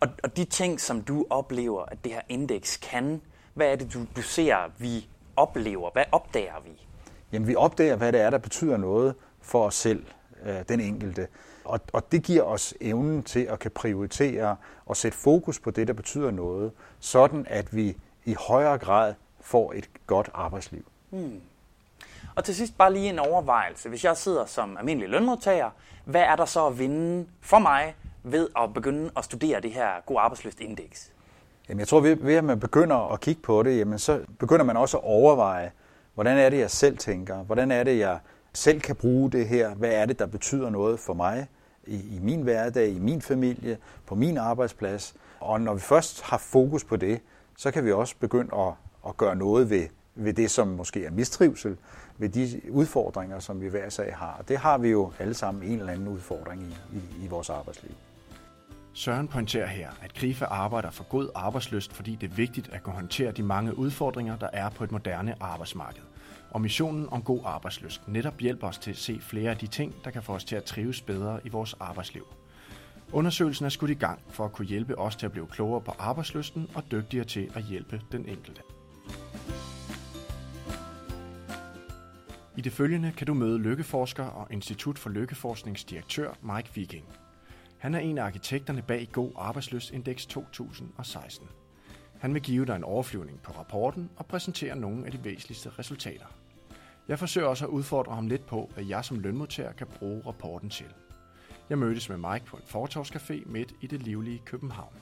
Og, 0.01 0.09
og 0.23 0.37
de 0.37 0.45
ting, 0.45 0.81
som 0.81 1.03
du 1.03 1.27
oplever, 1.31 1.83
at 1.83 2.05
det 2.05 2.13
her 2.13 2.21
indeks 2.29 2.77
kan, 2.77 3.21
hvad 3.55 3.67
er 3.67 3.77
det, 3.77 3.95
du, 3.95 4.07
du 4.17 4.23
ser, 4.23 4.57
vi 4.79 5.09
oplever? 5.37 5.91
Hvad 5.91 6.05
opdager 6.13 6.61
vi? 6.65 6.87
Jamen, 7.33 7.49
vi 7.49 7.55
opdager, 7.55 7.97
hvad 7.97 8.13
det 8.13 8.21
er, 8.21 8.31
der 8.31 8.39
betyder 8.39 8.77
noget 8.77 9.15
for 9.41 9.67
os 9.67 9.75
selv, 9.75 10.05
øh, 10.45 10.57
den 10.69 10.81
enkelte. 10.81 11.27
Og, 11.65 11.81
og 11.93 12.13
det 12.13 12.23
giver 12.23 12.43
os 12.43 12.75
evnen 12.81 13.23
til 13.23 13.41
at 13.41 13.59
kan 13.59 13.71
prioritere 13.71 14.57
og 14.87 14.97
sætte 14.97 15.19
fokus 15.19 15.61
på 15.61 15.71
det, 15.71 15.89
der 15.89 15.95
betyder 15.95 16.31
noget, 16.31 16.73
sådan 17.01 17.47
at 17.51 17.77
vi 17.77 17.97
i 18.25 18.37
højere 18.49 18.79
grad 18.79 19.15
får 19.41 19.73
et 19.73 19.91
godt 20.07 20.31
arbejdsliv. 20.35 20.85
Hmm. 21.11 21.41
Og 22.35 22.45
til 22.45 22.55
sidst 22.55 22.79
bare 22.79 22.93
lige 22.93 23.09
en 23.09 23.19
overvejelse. 23.19 23.89
Hvis 23.89 24.05
jeg 24.05 24.17
sidder 24.17 24.47
som 24.47 24.77
almindelig 24.77 25.09
lønmodtager, 25.09 25.71
hvad 26.05 26.23
er 26.23 26.37
der 26.37 26.45
så 26.45 26.67
at 26.67 26.79
vinde 26.79 27.27
for 27.41 27.59
mig 27.59 27.95
ved 28.25 28.49
at 28.59 28.75
begynde 28.75 29.11
at 29.17 29.25
studere 29.25 29.61
det 29.61 29.71
her 29.71 29.89
god 30.07 30.17
arbejdsløstindeks? 30.21 31.13
Jamen 31.69 31.81
jeg 31.81 31.89
tror, 31.89 32.01
ved 32.01 32.35
at 32.35 32.45
man 32.45 32.61
begynder 32.61 33.13
at 33.13 33.21
kigge 33.21 33.43
på 33.43 33.63
det, 33.63 33.79
jamen 33.79 33.99
så 33.99 34.21
begynder 34.39 34.65
man 34.65 34.77
også 34.77 34.97
at 34.97 35.05
overveje, 35.05 35.73
hvordan 36.15 36.39
er 36.39 36.51
det, 36.51 36.59
jeg 36.59 36.71
selv 36.71 36.99
tænker? 36.99 37.37
Hvordan 37.37 37.71
er 37.71 37.85
det, 37.85 37.99
jeg 37.99 38.19
selv 38.53 38.81
kan 38.81 38.97
bruge 38.97 39.31
det 39.31 39.49
her? 39.49 39.75
Hvad 39.75 39.91
er 39.91 40.07
det, 40.07 40.19
der 40.19 40.27
betyder 40.27 40.71
noget 40.71 41.01
for 41.01 41.15
mig 41.15 41.47
i, 41.87 41.95
i 41.95 42.19
min 42.23 42.43
hverdag, 42.43 42.89
i 42.89 42.99
min 42.99 43.23
familie, 43.23 43.79
på 44.07 44.15
min 44.15 44.39
arbejdsplads? 44.39 45.15
Og 45.41 45.61
når 45.61 45.75
vi 45.75 45.81
først 45.81 46.23
har 46.23 46.39
fokus 46.39 46.85
på 46.85 46.97
det, 46.97 47.21
så 47.57 47.71
kan 47.71 47.85
vi 47.85 47.93
også 47.93 48.15
begynde 48.21 48.57
at, 48.57 48.73
at 49.09 49.17
gøre 49.17 49.37
noget 49.37 49.71
ved, 49.71 49.87
ved 50.15 50.33
det, 50.33 50.51
som 50.51 50.69
måske 50.69 51.05
er 51.05 51.11
mistrivsel, 51.11 51.77
ved 52.19 52.29
de 52.29 52.61
udfordringer, 52.71 53.39
som 53.39 53.61
vi 53.61 53.69
hver 53.69 53.89
sag 53.89 54.17
har. 54.17 54.37
Og 54.39 54.49
det 54.49 54.59
har 54.59 54.79
vi 54.79 54.89
jo 54.89 55.13
alle 55.19 55.35
sammen 55.35 55.63
en 55.63 55.79
eller 55.79 55.93
anden 55.93 56.09
udfordring 56.09 56.63
i, 56.63 56.97
i, 56.97 57.25
i 57.25 57.29
vores 57.29 57.51
arbejdsliv. 57.51 57.93
Søren 58.97 59.29
pointerer 59.29 59.67
her, 59.67 59.91
at 60.03 60.15
Grife 60.15 60.47
arbejder 60.47 60.91
for 60.91 61.05
god 61.05 61.29
arbejdsløst, 61.35 61.93
fordi 61.93 62.15
det 62.15 62.31
er 62.31 62.35
vigtigt 62.35 62.69
at 62.73 62.83
kunne 62.83 62.95
håndtere 62.95 63.33
de 63.33 63.43
mange 63.43 63.79
udfordringer, 63.79 64.37
der 64.37 64.49
er 64.53 64.71
på 64.71 64.85
et 64.85 64.93
moderne 64.93 65.35
arbejdsmarked. 65.41 66.03
Og 66.51 66.61
missionen 66.61 67.09
om 67.11 67.23
god 67.23 67.41
arbejdsløst 67.45 68.09
netop 68.09 68.39
hjælper 68.39 68.69
os 68.69 68.79
til 68.79 68.91
at 68.91 68.97
se 68.97 69.21
flere 69.21 69.51
af 69.51 69.57
de 69.57 69.67
ting, 69.67 69.95
der 70.05 70.11
kan 70.11 70.23
få 70.23 70.33
os 70.33 70.45
til 70.45 70.57
at 70.57 70.65
trives 70.65 71.01
bedre 71.01 71.41
i 71.45 71.49
vores 71.49 71.75
arbejdsliv. 71.81 72.27
Undersøgelsen 73.13 73.65
er 73.65 73.69
skudt 73.69 73.91
i 73.91 73.95
gang 73.95 74.21
for 74.29 74.45
at 74.45 74.53
kunne 74.53 74.67
hjælpe 74.67 74.99
os 74.99 75.17
til 75.17 75.27
at 75.27 75.33
blive 75.33 75.47
klogere 75.47 75.81
på 75.81 75.95
arbejdsløsten 75.99 76.71
og 76.75 76.83
dygtigere 76.91 77.25
til 77.25 77.51
at 77.55 77.63
hjælpe 77.63 78.01
den 78.13 78.29
enkelte. 78.29 78.63
I 82.57 82.61
det 82.61 82.73
følgende 82.73 83.13
kan 83.17 83.27
du 83.27 83.35
møde 83.35 83.59
lykkeforsker 83.59 84.25
og 84.25 84.47
Institut 84.51 84.99
for 84.99 85.11
Lykkeforskningsdirektør 85.11 86.33
Mike 86.43 86.71
Viking. 86.75 87.05
Han 87.85 87.95
er 87.95 87.99
en 87.99 88.19
af 88.19 88.25
arkitekterne 88.25 88.83
bag 88.83 89.09
God 89.13 89.31
Arbejdsløsindeks 89.37 90.27
2016. 90.27 91.49
Han 92.19 92.35
vil 92.35 92.43
give 92.43 92.67
dig 92.67 92.77
en 92.77 92.85
overflyvning 92.85 93.43
på 93.43 93.53
rapporten 93.59 94.11
og 94.17 94.27
præsentere 94.27 94.77
nogle 94.77 95.07
af 95.07 95.13
de 95.13 95.25
væsentligste 95.25 95.71
resultater. 95.79 96.27
Jeg 97.09 97.19
forsøger 97.19 97.47
også 97.49 97.65
at 97.65 97.69
udfordre 97.69 98.15
ham 98.15 98.27
lidt 98.27 98.47
på, 98.47 98.71
hvad 98.75 98.85
jeg 98.85 99.05
som 99.05 99.21
lønmodtager 99.21 99.73
kan 99.73 99.87
bruge 99.87 100.23
rapporten 100.27 100.71
til. 100.71 100.87
Jeg 101.71 101.79
mødtes 101.79 102.09
med 102.09 102.17
Mike 102.17 102.47
på 102.47 102.57
en 102.57 102.63
fortorvscafé 102.63 103.51
midt 103.53 103.73
i 103.81 103.87
det 103.87 104.03
livlige 104.03 104.43
København. 104.45 104.95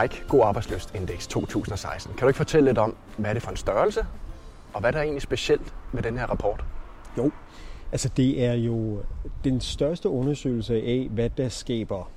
Mike, 0.00 0.24
God 0.28 0.40
Arbejdsløst 0.44 0.94
Index 0.94 1.26
2016. 1.26 2.14
Kan 2.14 2.20
du 2.20 2.28
ikke 2.28 2.36
fortælle 2.36 2.70
lidt 2.70 2.78
om, 2.78 2.96
hvad 3.18 3.30
er 3.30 3.34
det 3.34 3.42
for 3.42 3.50
en 3.50 3.56
størrelse, 3.56 4.06
og 4.72 4.80
hvad 4.80 4.90
er 4.90 4.92
der 4.92 5.02
egentlig 5.02 5.22
specielt 5.22 5.74
med 5.92 6.02
den 6.02 6.18
her 6.18 6.26
rapport? 6.26 6.64
Jo, 7.18 7.32
altså 7.94 8.08
det 8.16 8.44
er 8.44 8.52
jo 8.52 9.02
den 9.44 9.60
største 9.60 10.08
undersøgelse 10.08 10.74
af, 10.74 11.08
hvad 11.10 11.30
der 11.30 11.48
skaber 11.48 12.10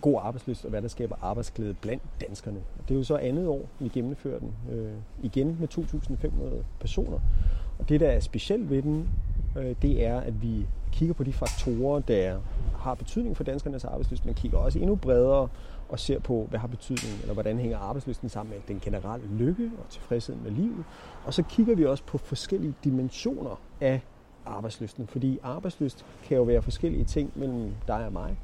god 0.00 0.20
arbejdsløst 0.22 0.64
og 0.64 0.70
hvad 0.70 0.82
der 0.82 0.88
skaber 0.88 1.16
arbejdsglæde 1.22 1.74
blandt 1.74 2.02
danskerne. 2.20 2.62
Det 2.88 2.94
er 2.94 2.98
jo 2.98 3.04
så 3.04 3.16
andet 3.16 3.46
år, 3.46 3.68
vi 3.78 3.88
gennemfører 3.88 4.38
den. 4.38 4.54
Øh, 4.72 4.92
igen 5.22 5.56
med 5.60 5.68
2.500 5.68 6.64
personer. 6.80 7.18
Og 7.78 7.88
det, 7.88 8.00
der 8.00 8.08
er 8.08 8.20
specielt 8.20 8.70
ved 8.70 8.82
den, 8.82 9.08
øh, 9.58 9.74
det 9.82 10.06
er, 10.06 10.20
at 10.20 10.42
vi 10.42 10.66
kigger 10.92 11.14
på 11.14 11.24
de 11.24 11.32
faktorer, 11.32 12.00
der 12.00 12.38
har 12.78 12.94
betydning 12.94 13.36
for 13.36 13.44
danskernes 13.44 13.84
arbejdsløst, 13.84 14.26
men 14.26 14.34
kigger 14.34 14.58
også 14.58 14.78
endnu 14.78 14.94
bredere 14.94 15.48
og 15.88 15.98
ser 15.98 16.18
på, 16.18 16.46
hvad 16.50 16.58
har 16.58 16.68
betydning, 16.68 17.20
eller 17.20 17.34
hvordan 17.34 17.58
hænger 17.58 17.78
arbejdsløsten 17.78 18.28
sammen 18.28 18.54
med 18.54 18.60
den 18.68 18.80
generelle 18.80 19.26
lykke 19.38 19.70
og 19.78 19.90
tilfredshed 19.90 20.36
med 20.36 20.50
livet. 20.50 20.84
Og 21.24 21.34
så 21.34 21.42
kigger 21.42 21.74
vi 21.74 21.84
også 21.84 22.04
på 22.04 22.18
forskellige 22.18 22.74
dimensioner 22.84 23.60
af 23.80 24.00
arbejdsløsten, 24.46 25.06
fordi 25.06 25.38
arbejdsløst 25.42 26.04
kan 26.24 26.36
jo 26.36 26.42
være 26.42 26.62
forskellige 26.62 27.04
ting 27.04 27.32
mellem 27.34 27.70
dig 27.88 28.06
og 28.06 28.12
mig. 28.12 28.36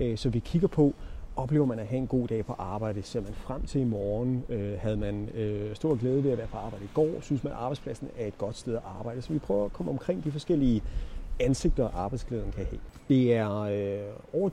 Øh, 0.00 0.18
så 0.18 0.28
vi 0.28 0.38
kigger 0.38 0.68
på, 0.68 0.94
oplever 1.36 1.66
man 1.66 1.78
at 1.78 1.86
have 1.86 1.98
en 1.98 2.06
god 2.06 2.28
dag 2.28 2.46
på 2.46 2.52
arbejde? 2.58 3.02
Ser 3.02 3.20
man 3.20 3.34
frem 3.34 3.66
til 3.66 3.80
i 3.80 3.84
morgen? 3.84 4.44
Øh, 4.48 4.78
havde 4.78 4.96
man 4.96 5.28
øh, 5.34 5.74
stor 5.74 5.94
glæde 5.94 6.24
ved 6.24 6.30
at 6.30 6.38
være 6.38 6.46
på 6.46 6.56
arbejde 6.56 6.84
i 6.84 6.88
går? 6.94 7.20
Synes 7.20 7.44
man, 7.44 7.52
at 7.52 7.58
arbejdspladsen 7.58 8.08
er 8.18 8.26
et 8.26 8.38
godt 8.38 8.56
sted 8.56 8.74
at 8.74 8.82
arbejde? 8.98 9.22
Så 9.22 9.32
vi 9.32 9.38
prøver 9.38 9.64
at 9.64 9.72
komme 9.72 9.92
omkring 9.92 10.24
de 10.24 10.32
forskellige 10.32 10.82
ansigter, 11.40 11.88
arbejdsglæden 11.88 12.52
kan 12.52 12.64
have. 12.64 12.80
Det 13.08 13.34
er 13.34 13.60
øh, 13.60 14.14
over 14.32 14.50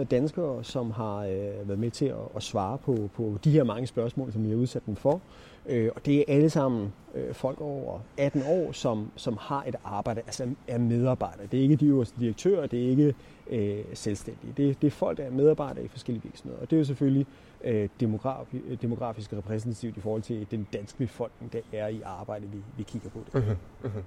2.500 0.00 0.04
danskere, 0.04 0.64
som 0.64 0.90
har 0.90 1.16
øh, 1.18 1.68
været 1.68 1.78
med 1.78 1.90
til 1.90 2.06
at, 2.06 2.16
at 2.36 2.42
svare 2.42 2.78
på, 2.78 3.10
på 3.14 3.38
de 3.44 3.50
her 3.50 3.64
mange 3.64 3.86
spørgsmål, 3.86 4.32
som 4.32 4.44
vi 4.44 4.50
har 4.50 4.56
udsat 4.56 4.86
dem 4.86 4.96
for. 4.96 5.20
Øh, 5.66 5.90
og 5.96 6.06
det 6.06 6.18
er 6.18 6.24
alle 6.28 6.50
sammen 6.50 6.92
øh, 7.14 7.34
folk 7.34 7.60
over 7.60 7.98
18 8.16 8.42
år, 8.46 8.72
som, 8.72 9.10
som 9.16 9.36
har 9.40 9.64
et 9.66 9.76
arbejde, 9.84 10.20
altså 10.20 10.48
er 10.68 10.78
medarbejdere. 10.78 11.46
Det 11.52 11.58
er 11.58 11.62
ikke 11.62 11.76
de 11.76 11.86
øverste 11.86 12.20
direktører, 12.20 12.66
det 12.66 12.84
er 12.84 12.88
ikke 12.88 13.14
øh, 13.50 13.84
selvstændige. 13.94 14.52
Det, 14.56 14.82
det 14.82 14.86
er 14.86 14.90
folk, 14.90 15.18
der 15.18 15.24
er 15.24 15.30
medarbejdere 15.30 15.84
i 15.84 15.88
forskellige 15.88 16.22
virksomheder. 16.22 16.62
Og 16.62 16.70
det 16.70 16.76
er 16.76 16.80
jo 16.80 16.84
selvfølgelig 16.84 17.26
øh, 17.64 17.88
demografi, 18.00 18.78
demografisk 18.82 19.32
repræsentativt 19.32 19.96
i 19.96 20.00
forhold 20.00 20.22
til 20.22 20.46
den 20.50 20.66
danske 20.72 20.98
befolkning, 20.98 21.52
der 21.52 21.60
er 21.72 21.88
i 21.88 22.02
arbejde, 22.04 22.46
vi, 22.46 22.58
vi 22.76 22.82
kigger 22.82 23.10
på 23.10 23.18
det. 23.26 23.34
Mm-hmm. 23.34 23.56
Mm-hmm. 23.82 24.02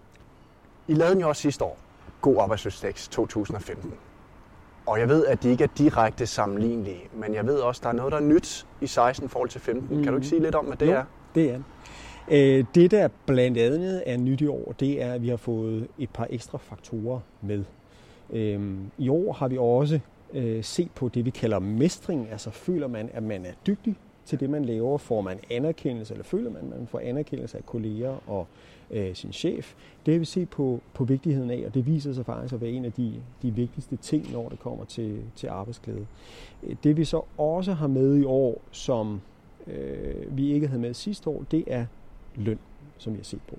I 0.88 0.94
lavede 0.94 1.14
den 1.14 1.22
jo 1.22 1.30
også 1.30 1.42
sidste 1.42 1.64
år, 1.64 1.78
God 2.22 2.38
Arbejdsløshedsdæks 2.40 3.08
2015. 3.08 3.94
Og 4.86 5.00
jeg 5.00 5.10
ved, 5.10 5.26
at 5.26 5.44
de 5.44 5.50
ikke 5.50 5.64
er 5.64 5.68
direkte 5.78 6.28
sammenlignelige, 6.28 7.10
men 7.14 7.34
jeg 7.34 7.46
ved 7.46 7.60
også, 7.60 7.80
at 7.80 7.84
der 7.84 7.90
er 7.90 7.94
noget, 7.94 8.12
der 8.12 8.18
er 8.18 8.22
nyt 8.22 8.68
i 8.82 8.88
16 8.88 9.26
i 9.26 9.30
forhold 9.30 9.50
til 9.50 9.62
15. 9.62 9.98
Mm. 9.98 10.04
Kan 10.04 10.14
du 10.14 10.18
ikke 10.18 10.24
mhm. 10.24 10.24
sige 10.24 10.42
lidt 10.42 10.56
om, 10.56 10.66
hvad 10.66 10.78
det 10.78 10.88
jo, 10.88 10.92
er? 10.92 11.04
Det 11.36 11.52
er 11.52 11.60
øh, 12.32 12.66
det, 12.76 12.92
der 12.92 13.08
blandt 13.26 13.58
andet 13.58 14.04
er 14.06 14.18
nyt 14.18 14.42
i 14.42 14.48
år, 14.48 14.76
det 14.80 15.02
er, 15.02 15.14
at 15.14 15.22
vi 15.22 15.30
har 15.30 15.38
fået 15.38 15.88
et 16.00 16.10
par 16.10 16.28
ekstra 16.30 16.58
faktorer 16.58 17.20
med. 17.42 17.64
Øhm, 18.30 18.92
I 18.98 19.10
år 19.10 19.34
har 19.34 19.48
vi 19.48 19.58
også 19.58 20.00
øh, 20.34 20.64
set 20.64 20.92
på 20.96 21.10
det, 21.10 21.26
vi 21.26 21.30
kalder 21.30 21.60
mestring. 21.60 22.28
Altså 22.32 22.50
føler 22.50 22.88
man, 22.88 23.10
at 23.14 23.24
man 23.24 23.46
er 23.46 23.54
dygtig 23.68 23.96
til 24.26 24.40
det, 24.40 24.50
man 24.50 24.66
laver? 24.66 24.98
Får 24.98 25.22
man 25.22 25.40
anerkendelse, 25.52 26.14
eller 26.14 26.24
føler 26.24 26.50
man, 26.50 26.62
at 26.62 26.80
man 26.80 26.88
får 26.88 27.00
anerkendelse 27.00 27.58
af 27.58 27.66
kolleger 27.66 28.30
og 28.30 28.48
øh, 28.92 29.16
sin 29.16 29.32
chef? 29.32 29.74
Det 30.06 30.14
har 30.14 30.20
vi 30.20 30.26
se 30.26 30.46
på, 30.46 30.80
på 30.94 31.04
vigtigheden 31.04 31.52
af, 31.52 31.64
og 31.66 31.74
det 31.74 31.86
viser 31.86 32.14
sig 32.14 32.26
faktisk 32.26 32.54
at 32.54 32.62
være 32.62 32.72
en 32.72 32.86
af 32.86 32.92
de, 32.92 33.14
de 33.42 33.52
vigtigste 33.52 33.96
ting, 33.96 34.32
når 34.32 34.50
det 34.50 34.60
kommer 34.60 34.86
til, 34.86 35.22
til 35.36 35.48
arbejdsglæde. 35.48 36.06
Øh, 36.64 36.76
det 36.84 36.98
vi 36.98 37.06
så 37.06 37.22
også 37.38 37.74
har 37.74 37.88
med 37.88 38.18
i 38.18 38.24
år, 38.24 38.62
som 38.72 39.22
øh, 39.68 40.38
vi 40.38 40.54
ikke 40.54 40.68
havde 40.68 40.82
med 40.82 40.94
sidste 40.94 41.30
år, 41.30 41.44
det 41.52 41.64
er 41.68 41.86
løn, 42.36 42.60
som 42.98 43.14
vi 43.14 43.18
har 43.18 43.24
set 43.24 43.42
på. 43.50 43.56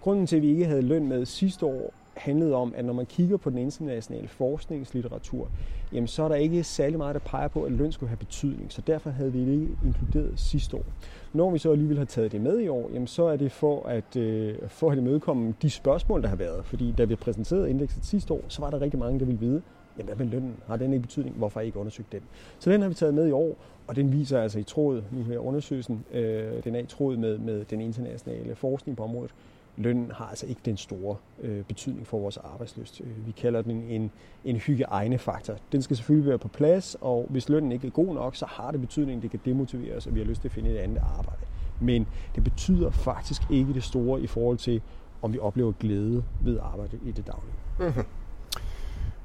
Grunden 0.00 0.26
til, 0.26 0.36
at 0.36 0.42
vi 0.42 0.48
ikke 0.48 0.64
havde 0.64 0.82
løn 0.82 1.08
med 1.08 1.26
sidste 1.26 1.66
år, 1.66 1.94
handlede 2.18 2.54
om, 2.54 2.74
at 2.76 2.84
når 2.84 2.92
man 2.92 3.06
kigger 3.06 3.36
på 3.36 3.50
den 3.50 3.58
internationale 3.58 4.28
forskningslitteratur, 4.28 5.48
jamen 5.92 6.08
så 6.08 6.22
er 6.22 6.28
der 6.28 6.34
ikke 6.34 6.64
særlig 6.64 6.98
meget, 6.98 7.14
der 7.14 7.20
peger 7.20 7.48
på, 7.48 7.62
at 7.62 7.72
løn 7.72 7.92
skulle 7.92 8.08
have 8.08 8.16
betydning. 8.16 8.72
Så 8.72 8.82
derfor 8.86 9.10
havde 9.10 9.32
vi 9.32 9.40
det 9.40 9.52
ikke 9.52 9.68
inkluderet 9.84 10.40
sidste 10.40 10.76
år. 10.76 10.84
Når 11.32 11.50
vi 11.50 11.58
så 11.58 11.72
alligevel 11.72 11.98
har 11.98 12.04
taget 12.04 12.32
det 12.32 12.40
med 12.40 12.60
i 12.60 12.68
år, 12.68 12.90
jamen 12.92 13.06
så 13.06 13.24
er 13.24 13.36
det 13.36 13.52
for 13.52 13.86
at, 13.86 14.16
øh, 14.16 14.54
for 14.68 14.90
at 14.90 14.98
imødekomme 14.98 15.54
de 15.62 15.70
spørgsmål, 15.70 16.22
der 16.22 16.28
har 16.28 16.36
været. 16.36 16.64
Fordi 16.64 16.94
da 16.98 17.04
vi 17.04 17.14
præsenterede 17.14 17.70
indekset 17.70 18.04
sidste 18.04 18.34
år, 18.34 18.44
så 18.48 18.60
var 18.60 18.70
der 18.70 18.80
rigtig 18.80 18.98
mange, 18.98 19.18
der 19.18 19.24
ville 19.24 19.40
vide, 19.40 19.62
jamen 19.98 20.16
hvad 20.16 20.26
med 20.26 20.32
lønnen? 20.32 20.56
Har 20.66 20.76
den 20.76 20.92
ikke 20.92 21.02
betydning? 21.02 21.36
Hvorfor 21.36 21.60
har 21.60 21.64
I 21.64 21.66
ikke 21.66 21.78
undersøgt 21.78 22.12
den? 22.12 22.20
Så 22.58 22.70
den 22.70 22.82
har 22.82 22.88
vi 22.88 22.94
taget 22.94 23.14
med 23.14 23.28
i 23.28 23.32
år, 23.32 23.56
og 23.86 23.96
den 23.96 24.12
viser 24.12 24.42
altså 24.42 24.58
i 24.58 24.62
tråd, 24.62 25.02
nu 25.12 25.22
her 25.22 25.38
undersøgelsen, 25.38 26.04
øh, 26.12 26.64
den 26.64 26.74
er 26.74 26.80
i 26.80 26.86
tråd 26.86 27.16
med, 27.16 27.38
med 27.38 27.64
den 27.64 27.80
internationale 27.80 28.54
forskning 28.54 28.96
på 28.96 29.04
området, 29.04 29.34
lønnen 29.76 30.10
har 30.10 30.24
altså 30.24 30.46
ikke 30.46 30.60
den 30.64 30.76
store 30.76 31.16
øh, 31.42 31.64
betydning 31.64 32.06
for 32.06 32.18
vores 32.18 32.36
arbejdsløst. 32.36 33.00
Øh, 33.00 33.26
vi 33.26 33.32
kalder 33.32 33.62
den 33.62 33.82
en, 33.82 34.10
en 34.44 34.56
hygiejnefaktor. 34.56 35.54
Den 35.72 35.82
skal 35.82 35.96
selvfølgelig 35.96 36.28
være 36.28 36.38
på 36.38 36.48
plads, 36.48 36.96
og 37.00 37.26
hvis 37.30 37.48
lønnen 37.48 37.72
ikke 37.72 37.86
er 37.86 37.90
god 37.90 38.14
nok, 38.14 38.36
så 38.36 38.46
har 38.46 38.70
det 38.70 38.80
betydning, 38.80 39.22
det 39.22 39.30
kan 39.30 39.40
demotivere 39.44 39.96
os, 39.96 40.06
og 40.06 40.14
vi 40.14 40.20
har 40.20 40.26
lyst 40.26 40.40
til 40.40 40.48
at 40.48 40.52
finde 40.52 40.70
et 40.70 40.76
andet 40.76 41.02
arbejde. 41.18 41.46
Men 41.80 42.06
det 42.34 42.44
betyder 42.44 42.90
faktisk 42.90 43.42
ikke 43.50 43.74
det 43.74 43.82
store 43.82 44.20
i 44.20 44.26
forhold 44.26 44.58
til, 44.58 44.82
om 45.22 45.32
vi 45.32 45.38
oplever 45.38 45.72
glæde 45.72 46.24
ved 46.44 46.58
arbejde 46.62 46.98
i 47.06 47.10
det 47.10 47.26
daglige. 47.26 47.54
Mm-hmm. 47.78 48.04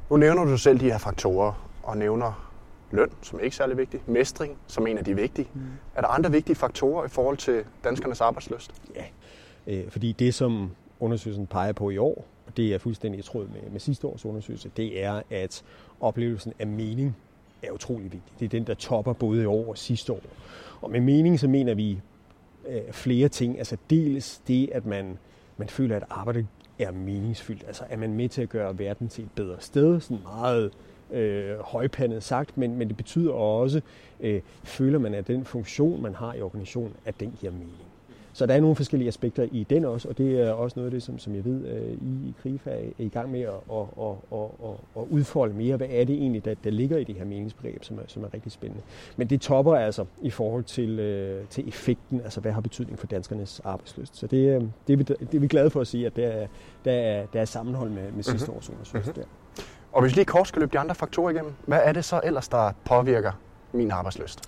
Nu 0.10 0.18
nævner 0.18 0.44
du 0.46 0.58
selv 0.58 0.80
de 0.80 0.86
her 0.86 0.98
faktorer, 0.98 1.68
og 1.84 1.98
nævner 1.98 2.50
løn, 2.92 3.10
som 3.22 3.40
er 3.40 3.44
ikke 3.44 3.56
særlig 3.56 3.78
vigtig, 3.78 4.02
mestring, 4.06 4.58
som 4.68 4.88
en 4.88 4.98
af 4.98 5.06
de 5.06 5.16
vigtige. 5.16 5.48
Mm. 5.54 5.62
Er 5.96 6.02
der 6.02 6.08
andre 6.08 6.32
vigtige 6.32 6.56
faktorer 6.56 7.06
i 7.06 7.10
forhold 7.10 7.38
til 7.38 7.64
danskernes 7.84 8.22
arbejdsløst? 8.22 8.72
Ja, 8.96 9.04
Øh, 9.68 9.90
fordi 9.90 10.12
det, 10.12 10.34
som 10.34 10.72
undersøgelsen 11.00 11.48
peger 11.48 11.72
på 11.72 11.90
i 11.90 11.98
år, 11.98 12.26
og 12.48 12.58
det 12.58 12.74
er 12.74 12.78
fuldstændig 12.78 13.20
i 13.20 13.24
tråd 13.24 13.48
med, 13.48 13.72
med 13.72 13.80
sidste 13.80 14.08
års 14.08 14.26
undersøgelse, 14.26 14.72
det 14.78 15.04
er, 15.04 15.22
at 15.30 15.64
oplevelsen 16.00 16.54
af 16.60 16.68
mening 16.68 17.16
er 17.64 17.72
utrolig 17.72 18.04
vigtig. 18.04 18.34
Det 18.40 18.46
er 18.46 18.50
den, 18.50 18.68
der 18.68 18.74
topper 18.74 19.14
både 19.14 19.42
i 19.44 19.46
år 19.46 19.70
og 19.70 19.78
sidste 19.78 20.14
år. 20.14 20.22
Og 20.82 20.92
med 20.92 21.02
mening, 21.02 21.40
så 21.40 21.48
mener 21.48 21.74
vi 21.74 22.02
øh, 22.68 22.92
flere 22.92 23.30
ting. 23.30 23.58
Altså 23.58 23.78
dels 23.90 24.42
det, 24.48 24.70
at 24.72 24.86
man, 24.86 25.18
man 25.58 25.70
føler, 25.70 25.96
at 25.96 26.04
arbejdet 26.10 26.48
er 26.80 26.92
meningsfyldt. 26.92 27.64
Altså 27.68 27.84
er 27.90 27.98
man 27.98 28.14
med 28.14 28.30
til 28.30 28.42
at 28.42 28.50
gøre 28.50 28.80
verden 28.80 29.10
til 29.10 29.24
et 29.24 29.32
bedre 29.36 29.56
sted. 29.60 30.00
Sådan 30.00 30.24
meget 30.24 30.72
øh, 31.12 31.60
højpandet 31.60 32.24
sagt, 32.24 32.58
men, 32.58 32.78
men 32.78 32.88
det 32.88 32.98
betyder 32.98 33.34
også, 33.34 33.82
øh, 34.20 34.42
føler 34.64 35.00
man, 35.00 35.14
at 35.14 35.28
den 35.28 35.46
funktion, 35.46 36.02
man 36.02 36.16
har 36.16 36.34
i 36.34 36.42
organisationen, 36.42 36.96
at 37.06 37.20
den 37.20 37.38
giver 37.40 37.52
mening. 37.52 37.93
Så 38.34 38.46
der 38.46 38.54
er 38.54 38.60
nogle 38.60 38.76
forskellige 38.76 39.08
aspekter 39.08 39.48
i 39.52 39.66
den 39.70 39.86
også, 39.86 40.10
og 40.10 40.18
det 40.18 40.42
er 40.42 40.52
også 40.52 40.74
noget 40.80 40.88
af 40.88 40.92
det, 40.92 41.04
som, 41.04 41.20
som 41.20 41.36
jeg 41.36 41.46
ved, 41.46 41.66
at 41.66 41.82
I 41.82 42.28
i 42.28 42.34
KRIFA 42.42 42.70
er 42.70 42.90
i 42.98 43.10
gang 43.10 43.32
med 43.32 43.42
at, 43.42 43.54
at, 43.72 43.86
at, 44.34 44.70
at, 44.70 44.76
at 44.98 45.04
udfolde 45.10 45.54
mere. 45.54 45.78
Hvad 45.78 45.88
er 45.90 46.06
det 46.06 46.16
egentlig, 46.16 46.46
der, 46.46 46.56
der 46.64 46.70
ligger 46.70 46.98
i 46.98 47.04
det 47.04 47.16
her 47.16 47.26
meningsbegreb, 47.26 47.84
som 47.84 47.98
er, 47.98 48.02
som 48.08 48.24
er 48.24 48.34
rigtig 48.34 48.52
spændende. 48.52 48.84
Men 49.18 49.28
det 49.28 49.42
topper 49.42 49.76
altså 49.76 50.06
i 50.22 50.30
forhold 50.30 50.64
til, 50.64 51.00
øh, 51.00 51.48
til 51.50 51.68
effekten, 51.68 52.22
altså 52.22 52.42
hvad 52.42 52.52
har 52.52 52.62
betydning 52.62 53.00
for 53.00 53.08
danskernes 53.08 53.62
arbejdsløst. 53.64 54.18
Så 54.18 54.28
det, 54.28 54.72
det, 54.88 54.94
er, 54.94 54.98
vi, 54.98 55.04
det 55.04 55.36
er 55.36 55.40
vi 55.40 55.48
glade 55.48 55.70
for 55.70 55.82
at 55.82 55.88
sige, 55.88 56.06
at 56.06 56.16
der 56.16 56.28
er, 56.28 56.48
der 56.86 56.92
er, 56.92 57.26
der 57.34 57.42
er 57.42 57.46
sammenhold 57.46 57.90
med, 57.90 58.12
med 58.12 58.24
sidste 58.24 58.46
mm-hmm. 58.46 58.58
års 58.58 58.70
undersøgelse 58.70 59.12
mm-hmm. 59.12 59.24
der. 59.24 59.64
Og 59.92 60.02
hvis 60.02 60.16
lige 60.16 60.26
kort 60.26 60.48
skal 60.48 60.60
løbe 60.60 60.74
de 60.74 60.80
andre 60.80 60.96
faktorer 60.96 61.30
igennem, 61.30 61.54
hvad 61.66 61.80
er 61.84 61.92
det 61.92 62.06
så 62.06 62.22
ellers, 62.24 62.48
der 62.48 62.72
påvirker 62.86 63.32
min 63.74 63.92
arbejdsløst? 63.92 64.40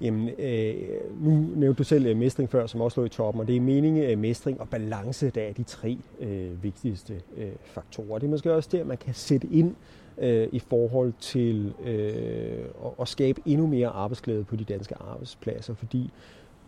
Jamen, 0.00 0.28
øh, 0.38 0.74
nu 1.20 1.30
nævnte 1.30 1.78
du 1.78 1.84
selv 1.84 2.06
øh, 2.06 2.16
mestring 2.16 2.50
før, 2.50 2.66
som 2.66 2.80
også 2.80 3.00
lå 3.00 3.04
i 3.04 3.08
toppen, 3.08 3.40
og 3.40 3.48
det 3.48 3.56
er 3.56 3.60
mening, 3.60 3.98
øh, 3.98 4.18
mestring 4.18 4.60
og 4.60 4.68
balance, 4.68 5.30
der 5.30 5.42
er 5.42 5.52
de 5.52 5.62
tre 5.62 5.98
øh, 6.20 6.62
vigtigste 6.62 7.14
øh, 7.36 7.52
faktorer. 7.64 8.18
Det 8.18 8.26
er 8.26 8.30
måske 8.30 8.54
også 8.54 8.68
der, 8.72 8.84
man 8.84 8.96
kan 8.96 9.14
sætte 9.14 9.46
ind 9.50 9.74
øh, 10.18 10.48
i 10.52 10.58
forhold 10.58 11.12
til 11.20 11.72
øh, 11.84 12.64
at, 12.84 12.90
at 13.00 13.08
skabe 13.08 13.40
endnu 13.46 13.66
mere 13.66 13.88
arbejdsglæde 13.88 14.44
på 14.44 14.56
de 14.56 14.64
danske 14.64 14.94
arbejdspladser, 15.00 15.74
fordi 15.74 16.10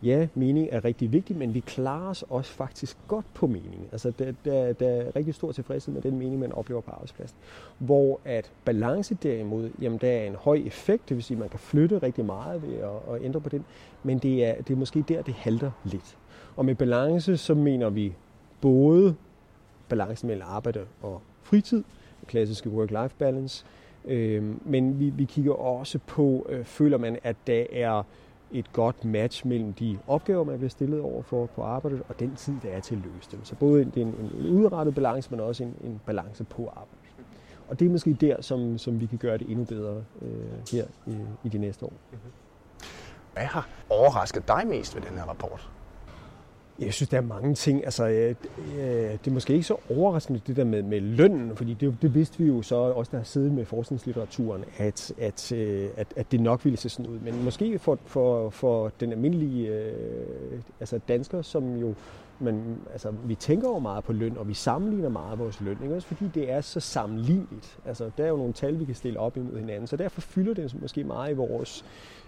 ja, 0.03 0.29
mening 0.35 0.69
er 0.71 0.85
rigtig 0.85 1.13
vigtig, 1.13 1.37
men 1.37 1.55
vi 1.55 1.61
klarer 1.61 2.11
os 2.11 2.25
også 2.31 2.53
faktisk 2.53 2.97
godt 3.09 3.25
på 3.35 3.47
mening. 3.47 3.89
Altså, 3.93 4.13
der, 4.19 4.33
der, 4.45 4.73
der 4.73 4.89
er 4.89 5.17
rigtig 5.17 5.35
stor 5.35 5.53
tilfredshed 5.53 5.95
med 5.95 6.03
den 6.03 6.19
mening, 6.19 6.41
man 6.41 6.53
oplever 6.53 6.81
på 6.81 6.91
arbejdspladsen. 6.91 7.39
Hvor 7.79 8.21
at 8.25 8.53
balance 8.65 9.15
derimod, 9.15 9.71
jamen 9.81 9.99
der 9.99 10.11
er 10.11 10.27
en 10.27 10.35
høj 10.35 10.63
effekt, 10.67 11.09
det 11.09 11.17
vil 11.17 11.25
sige, 11.25 11.35
at 11.35 11.41
man 11.41 11.49
kan 11.49 11.59
flytte 11.59 11.99
rigtig 11.99 12.25
meget 12.25 12.63
ved 12.63 12.75
at, 12.77 13.15
at 13.15 13.23
ændre 13.23 13.41
på 13.41 13.49
den, 13.49 13.65
men 14.03 14.19
det 14.19 14.45
er, 14.45 14.55
det 14.55 14.71
er 14.75 14.79
måske 14.79 15.05
der, 15.09 15.23
det 15.23 15.35
halter 15.35 15.71
lidt. 15.85 16.17
Og 16.57 16.65
med 16.65 16.75
balance, 16.75 17.37
så 17.37 17.55
mener 17.55 17.91
vi 17.91 18.15
både 18.61 19.15
balancen 19.89 20.27
mellem 20.27 20.47
arbejde 20.47 20.81
og 21.03 21.21
fritid, 21.43 21.85
klassiske 22.27 22.71
work-life 22.71 23.15
balance, 23.19 23.65
øh, 24.05 24.45
men 24.67 25.01
vi, 25.01 25.11
vi 25.11 25.25
kigger 25.25 25.53
også 25.53 25.99
på, 26.07 26.47
øh, 26.49 26.65
føler 26.65 26.99
man, 26.99 27.19
at 27.23 27.37
der 27.47 27.65
er 27.73 28.03
et 28.53 28.73
godt 28.73 29.05
match 29.05 29.47
mellem 29.47 29.73
de 29.73 29.99
opgaver, 30.07 30.45
man 30.45 30.59
bliver 30.59 30.71
stillet 30.71 31.01
over 31.01 31.23
for 31.23 31.47
på 31.47 31.63
arbejdet, 31.63 32.03
og 32.09 32.21
den 32.21 32.35
tid, 32.37 32.55
der 32.63 32.69
er 32.69 32.81
til 32.81 32.95
at 32.95 33.03
løse 33.03 33.29
dem. 33.33 33.45
Så 33.45 33.55
både 33.55 33.83
en, 33.83 33.93
en, 33.97 34.09
en 34.09 34.51
udrettet 34.51 34.95
balance, 34.95 35.31
men 35.31 35.41
også 35.41 35.65
en, 35.65 35.75
en 35.85 36.01
balance 36.07 36.45
på 36.45 36.69
arbejdet. 36.69 37.27
Og 37.69 37.81
det 37.81 37.87
er 37.87 37.91
måske 37.91 38.13
der, 38.13 38.43
som, 38.43 38.79
som 38.79 39.01
vi 39.01 39.07
kan 39.07 39.19
gøre 39.19 39.39
det 39.39 39.51
endnu 39.51 39.65
bedre 39.65 40.05
øh, 40.23 40.31
her 40.73 40.85
i, 41.07 41.17
i 41.45 41.49
de 41.49 41.59
næste 41.59 41.85
år. 41.85 41.93
Mm-hmm. 42.13 42.31
Hvad 43.33 43.45
har 43.45 43.69
overrasket 43.91 44.49
dig 44.49 44.67
mest 44.67 44.95
ved 44.97 45.03
den 45.03 45.19
her 45.19 45.25
rapport? 45.25 45.71
Jeg 46.85 46.93
synes, 46.93 47.09
der 47.09 47.17
er 47.17 47.23
mange 47.23 47.55
ting. 47.55 47.85
Altså, 47.85 48.09
øh, 48.09 48.35
øh, 48.79 48.85
det 49.12 49.27
er 49.27 49.31
måske 49.31 49.53
ikke 49.53 49.67
så 49.67 49.77
overraskende, 49.91 50.41
det 50.47 50.57
der 50.57 50.65
med, 50.65 50.83
med 50.83 51.01
lønnen, 51.01 51.57
fordi 51.57 51.75
det, 51.75 51.97
det 52.03 52.15
vidste 52.15 52.39
vi 52.39 52.47
jo 52.47 52.62
så 52.62 52.77
også, 52.77 53.11
der 53.11 53.17
har 53.19 53.25
siddet 53.25 53.53
med 53.53 53.65
forskningslitteraturen, 53.65 54.65
at, 54.79 55.12
at, 55.19 55.53
øh, 55.53 55.89
at, 55.97 56.07
at 56.17 56.33
det 56.33 56.41
nok 56.41 56.65
ville 56.65 56.77
se 56.77 56.89
sådan 56.89 57.11
ud. 57.11 57.19
Men 57.19 57.45
måske 57.45 57.79
for, 57.79 57.99
for, 58.07 58.51
for 58.51 58.93
den 59.01 59.12
almindelige 59.12 59.69
øh, 59.69 60.61
altså 60.81 61.01
dansker, 61.09 61.43
som 61.43 61.77
jo 61.77 61.95
men 62.43 62.79
altså, 62.93 63.11
vi 63.25 63.35
tænker 63.35 63.69
jo 63.69 63.79
meget 63.79 64.05
på 64.05 64.12
løn, 64.12 64.39
og 64.39 64.49
vi 64.49 64.55
sammenligner 64.55 65.09
meget 65.09 65.39
vores 65.39 65.61
løn, 65.61 65.79
ikke? 65.83 65.95
også 65.95 66.09
fordi 66.09 66.31
det 66.35 66.51
er 66.51 66.61
så 66.61 66.81
sammenligneligt. 66.81 67.79
Altså, 67.85 68.11
der 68.17 68.25
er 68.25 68.29
jo 68.29 68.37
nogle 68.37 68.53
tal, 68.53 68.81
vi 68.81 68.85
kan 68.85 68.95
stille 68.95 69.21
op 69.21 69.37
imod 69.37 69.59
hinanden, 69.59 69.87
så 69.87 69.97
derfor 69.97 70.21
fylder 70.21 70.55
det 70.55 70.81
måske 70.81 71.05
meget 71.05 71.31
i 71.31 71.35
vores 71.35 71.85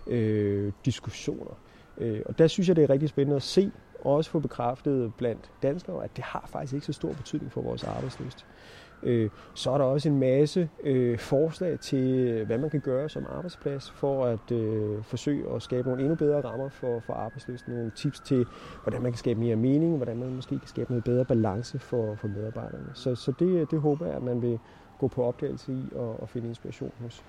øh, 0.07 0.73
diskussioner. 0.85 1.57
Øh, 1.99 2.21
og 2.27 2.39
der 2.39 2.47
synes 2.47 2.69
jeg, 2.69 2.77
det 2.77 2.85
er 2.85 2.91
rigtig 2.91 3.09
spændende 3.09 3.37
at 3.37 3.43
se, 3.43 3.73
og 4.01 4.15
også 4.15 4.31
få 4.31 4.39
bekræftet 4.39 5.15
blandt 5.15 5.51
danskere, 5.63 6.05
at 6.05 6.17
det 6.17 6.25
har 6.25 6.45
faktisk 6.49 6.75
ikke 6.75 6.87
så 6.87 6.93
stor 6.93 7.13
betydning 7.13 7.53
for 7.53 7.61
vores 7.61 7.85
arbejdsløst. 7.85 8.47
Øh, 9.03 9.31
så 9.55 9.71
er 9.71 9.79
der 9.79 9.85
også 9.85 10.09
en 10.09 10.19
masse 10.19 10.69
øh, 10.83 11.19
forslag 11.19 11.81
til, 11.81 12.45
hvad 12.45 12.59
man 12.59 12.71
kan 12.71 12.81
gøre 12.81 13.09
som 13.09 13.27
arbejdsplads 13.37 13.91
for 13.91 14.25
at 14.25 14.53
øh, 14.53 15.03
forsøge 15.03 15.55
at 15.55 15.63
skabe 15.63 15.89
nogle 15.89 16.03
endnu 16.03 16.15
bedre 16.15 16.41
rammer 16.41 16.69
for, 16.69 17.01
for 17.01 17.13
arbejdsløst. 17.13 17.69
Nogle 17.69 17.91
tips 17.91 18.21
til, 18.21 18.47
hvordan 18.83 19.03
man 19.03 19.13
kan 19.13 19.19
skabe 19.19 19.41
mere 19.41 19.57
mening, 19.57 19.97
hvordan 19.97 20.17
man 20.17 20.35
måske 20.35 20.59
kan 20.59 20.69
skabe 20.69 20.91
noget 20.91 21.05
bedre 21.05 21.25
balance 21.25 21.79
for, 21.79 22.15
for 22.15 22.29
medarbejderne. 22.29 22.91
Så, 22.95 23.15
så 23.15 23.33
det, 23.39 23.71
det 23.71 23.81
håber 23.81 24.07
jeg, 24.07 24.15
at 24.15 24.23
man 24.23 24.43
vil 24.43 24.59
gå 24.99 25.09
på 25.09 25.25
opdagelse 25.25 25.73
i 25.73 25.93
og, 25.95 26.23
og 26.23 26.29
finde 26.29 26.49
inspiration 26.49 26.93
hos. 27.01 27.25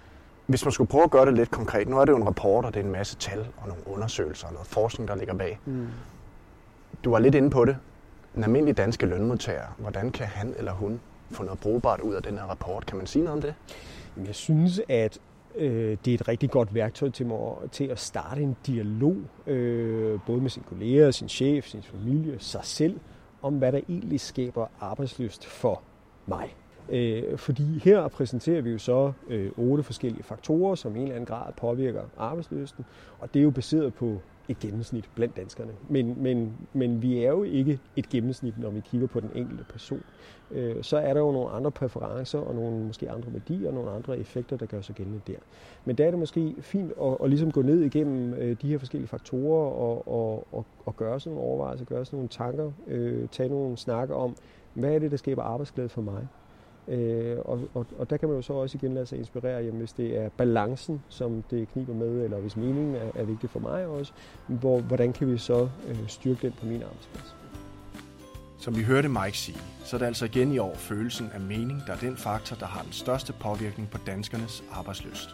Hvis 0.47 0.65
man 0.65 0.71
skulle 0.71 0.87
prøve 0.87 1.03
at 1.03 1.11
gøre 1.11 1.25
det 1.25 1.33
lidt 1.33 1.51
konkret, 1.51 1.89
nu 1.89 1.99
er 1.99 2.05
det 2.05 2.11
jo 2.11 2.17
en 2.17 2.27
rapport, 2.27 2.65
og 2.65 2.73
det 2.73 2.79
er 2.79 2.83
en 2.83 2.91
masse 2.91 3.15
tal 3.15 3.47
og 3.57 3.67
nogle 3.67 3.87
undersøgelser 3.87 4.47
og 4.47 4.53
noget 4.53 4.67
forskning, 4.67 5.07
der 5.07 5.15
ligger 5.15 5.33
bag. 5.33 5.59
Mm. 5.65 5.87
Du 7.03 7.11
var 7.11 7.19
lidt 7.19 7.35
inde 7.35 7.49
på 7.49 7.65
det. 7.65 7.77
En 8.35 8.43
almindelig 8.43 8.77
danske 8.77 9.05
lønmodtager, 9.05 9.75
hvordan 9.77 10.11
kan 10.11 10.27
han 10.27 10.53
eller 10.57 10.71
hun 10.71 10.99
få 11.31 11.43
noget 11.43 11.59
brugbart 11.59 11.99
ud 11.99 12.13
af 12.13 12.23
den 12.23 12.37
her 12.37 12.45
rapport? 12.45 12.85
Kan 12.85 12.97
man 12.97 13.07
sige 13.07 13.23
noget 13.23 13.35
om 13.35 13.41
det? 13.41 13.55
Jeg 14.25 14.35
synes, 14.35 14.81
at 14.89 15.19
øh, 15.55 15.97
det 16.05 16.11
er 16.11 16.15
et 16.15 16.27
rigtig 16.27 16.51
godt 16.51 16.73
værktøj 16.73 17.09
til, 17.09 17.25
mig, 17.25 17.39
til 17.71 17.83
at 17.83 17.99
starte 17.99 18.41
en 18.41 18.55
dialog, 18.65 19.15
øh, 19.47 20.19
både 20.25 20.41
med 20.41 20.49
sin 20.49 20.63
kolleger, 20.69 21.11
sin 21.11 21.29
chef, 21.29 21.67
sin 21.67 21.83
familie, 21.83 22.39
sig 22.39 22.61
selv, 22.63 22.99
om 23.41 23.53
hvad 23.57 23.71
der 23.71 23.79
egentlig 23.89 24.19
skaber 24.19 24.67
arbejdsløst 24.79 25.45
for 25.45 25.81
mig. 26.25 26.55
Øh, 26.89 27.37
fordi 27.37 27.79
her 27.83 28.07
præsenterer 28.07 28.61
vi 28.61 28.69
jo 28.69 28.77
så 28.77 29.11
øh, 29.27 29.51
otte 29.57 29.83
forskellige 29.83 30.23
faktorer, 30.23 30.75
som 30.75 30.95
i 30.95 30.99
en 30.99 31.03
eller 31.03 31.15
anden 31.15 31.25
grad 31.25 31.53
påvirker 31.57 32.01
arbejdsløsten, 32.17 32.85
og 33.19 33.33
det 33.33 33.39
er 33.39 33.43
jo 33.43 33.51
baseret 33.51 33.93
på 33.93 34.19
et 34.49 34.59
gennemsnit 34.59 35.09
blandt 35.15 35.37
danskerne. 35.37 35.71
Men, 35.89 36.23
men, 36.23 36.53
men 36.73 37.01
vi 37.01 37.23
er 37.23 37.29
jo 37.29 37.43
ikke 37.43 37.79
et 37.95 38.09
gennemsnit, 38.09 38.59
når 38.59 38.69
vi 38.69 38.79
kigger 38.79 39.07
på 39.07 39.19
den 39.19 39.29
enkelte 39.35 39.63
person. 39.63 40.03
Øh, 40.51 40.83
så 40.83 40.97
er 40.97 41.13
der 41.13 41.21
jo 41.21 41.31
nogle 41.31 41.49
andre 41.49 41.71
præferencer 41.71 42.39
og 42.39 42.55
nogle 42.55 42.85
måske 42.85 43.11
andre 43.11 43.33
værdier 43.33 43.67
og 43.67 43.73
nogle 43.73 43.91
andre 43.91 44.19
effekter, 44.19 44.57
der 44.57 44.65
gør 44.65 44.81
sig 44.81 44.95
gældende 44.95 45.21
der. 45.27 45.37
Men 45.85 45.95
der 45.95 46.05
er 46.05 46.09
det 46.09 46.19
måske 46.19 46.55
fint 46.59 46.91
at, 47.01 47.17
at 47.23 47.29
ligesom 47.29 47.51
gå 47.51 47.61
ned 47.61 47.81
igennem 47.81 48.33
øh, 48.33 48.57
de 48.61 48.67
her 48.67 48.77
forskellige 48.77 49.07
faktorer 49.07 49.71
og, 49.71 50.07
og, 50.07 50.47
og, 50.51 50.65
og 50.85 50.95
gøre 50.95 51.19
sådan 51.19 51.35
nogle 51.35 51.49
overvejelser, 51.49 51.85
gøre 51.85 52.05
sådan 52.05 52.17
nogle 52.17 52.29
tanker, 52.29 52.71
øh, 52.87 53.27
tage 53.29 53.49
nogle 53.49 53.77
snakker 53.77 54.15
om, 54.15 54.35
hvad 54.73 54.91
er 54.91 54.99
det, 54.99 55.11
der 55.11 55.17
skaber 55.17 55.43
arbejdsglæde 55.43 55.89
for 55.89 56.01
mig? 56.01 56.27
Øh, 56.87 57.37
og, 57.45 57.61
og, 57.73 57.85
og 57.99 58.09
der 58.09 58.17
kan 58.17 58.29
man 58.29 58.35
jo 58.35 58.41
så 58.41 58.53
også 58.53 58.77
igen 58.77 58.93
lade 58.93 59.05
sig 59.05 59.17
inspirere, 59.17 59.63
jamen, 59.63 59.79
hvis 59.79 59.93
det 59.93 60.17
er 60.17 60.29
balancen, 60.29 61.03
som 61.09 61.43
det 61.51 61.67
kniber 61.69 61.93
med, 61.93 62.23
eller 62.23 62.37
hvis 62.37 62.57
meningen 62.57 62.95
er, 62.95 63.11
er 63.15 63.23
vigtig 63.23 63.49
for 63.49 63.59
mig 63.59 63.85
også, 63.85 64.13
hvor, 64.47 64.79
hvordan 64.79 65.13
kan 65.13 65.31
vi 65.31 65.37
så 65.37 65.69
øh, 65.87 66.07
styrke 66.07 66.41
den 66.41 66.53
på 66.59 66.65
min 66.65 66.81
arbejdsplads? 66.83 67.35
Som 68.57 68.77
vi 68.77 68.83
hørte 68.83 69.09
Mike 69.09 69.37
sige, 69.37 69.57
så 69.83 69.95
er 69.95 69.97
det 69.97 70.05
altså 70.05 70.25
igen 70.25 70.51
i 70.51 70.57
år 70.57 70.75
følelsen 70.75 71.29
af 71.33 71.39
mening, 71.39 71.83
der 71.87 71.93
er 71.93 71.97
den 71.97 72.17
faktor, 72.17 72.55
der 72.55 72.65
har 72.65 72.81
den 72.81 72.91
største 72.91 73.33
påvirkning 73.33 73.89
på 73.89 73.97
danskernes 74.05 74.63
arbejdsløst. 74.71 75.29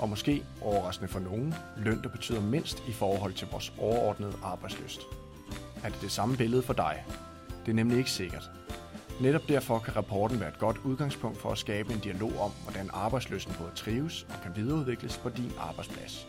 Og 0.00 0.08
måske, 0.08 0.42
overraskende 0.60 1.08
for 1.08 1.20
nogen, 1.20 1.54
løn, 1.76 2.02
der 2.02 2.08
betyder 2.08 2.40
mindst 2.40 2.82
i 2.88 2.92
forhold 2.92 3.32
til 3.32 3.48
vores 3.52 3.72
overordnede 3.78 4.32
arbejdsløst. 4.42 5.00
Er 5.84 5.88
det 5.88 5.98
det 6.02 6.10
samme 6.10 6.36
billede 6.36 6.62
for 6.62 6.72
dig? 6.72 7.04
Det 7.66 7.72
er 7.72 7.76
nemlig 7.76 7.98
ikke 7.98 8.10
sikkert. 8.10 8.61
Netop 9.20 9.48
derfor 9.48 9.78
kan 9.78 9.96
rapporten 9.96 10.40
være 10.40 10.48
et 10.48 10.58
godt 10.58 10.76
udgangspunkt 10.84 11.38
for 11.38 11.50
at 11.50 11.58
skabe 11.58 11.92
en 11.92 11.98
dialog 11.98 12.32
om, 12.40 12.50
hvordan 12.62 12.90
arbejdsløsen 12.92 13.52
både 13.58 13.70
trives 13.74 14.26
og 14.28 14.42
kan 14.42 14.56
videreudvikles 14.56 15.18
på 15.18 15.28
din 15.28 15.52
arbejdsplads. 15.58 16.26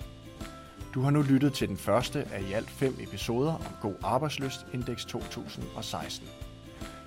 Du 0.93 1.01
har 1.01 1.11
nu 1.11 1.21
lyttet 1.21 1.53
til 1.53 1.67
den 1.67 1.77
første 1.77 2.27
af 2.33 2.41
i 2.41 2.53
alt 2.53 2.69
fem 2.69 2.95
episoder 2.99 3.53
om 3.53 3.71
God 3.81 3.95
Arbejdsløst 4.03 4.65
Index 4.73 5.05
2016. 5.05 6.27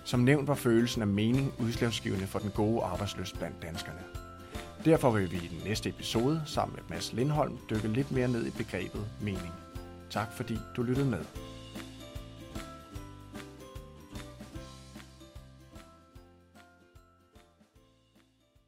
Som 0.05 0.21
nævnt 0.21 0.49
var 0.49 0.55
følelsen 0.55 1.03
af 1.03 1.09
mening 1.09 1.55
udslagsgivende 1.59 2.27
for 2.27 2.39
den 2.39 2.51
gode 2.51 2.83
arbejdsløst 2.83 3.39
blandt 3.39 3.63
danskerne. 3.63 4.01
Derfor 4.85 5.11
vil 5.11 5.31
vi 5.31 5.37
i 5.37 5.49
den 5.49 5.69
næste 5.69 5.89
episode 5.89 6.43
sammen 6.47 6.77
med 6.77 6.97
Mads 6.97 7.13
Lindholm 7.13 7.59
dykke 7.71 7.89
lidt 7.89 8.13
mere 8.13 8.29
ned 8.29 8.47
i 8.47 8.51
begrebet 8.51 9.07
mening. 9.21 9.53
Tak 10.11 10.33
fordi 10.33 10.59
du 10.77 10.83
lyttede 10.83 11.11
med. 11.11 11.25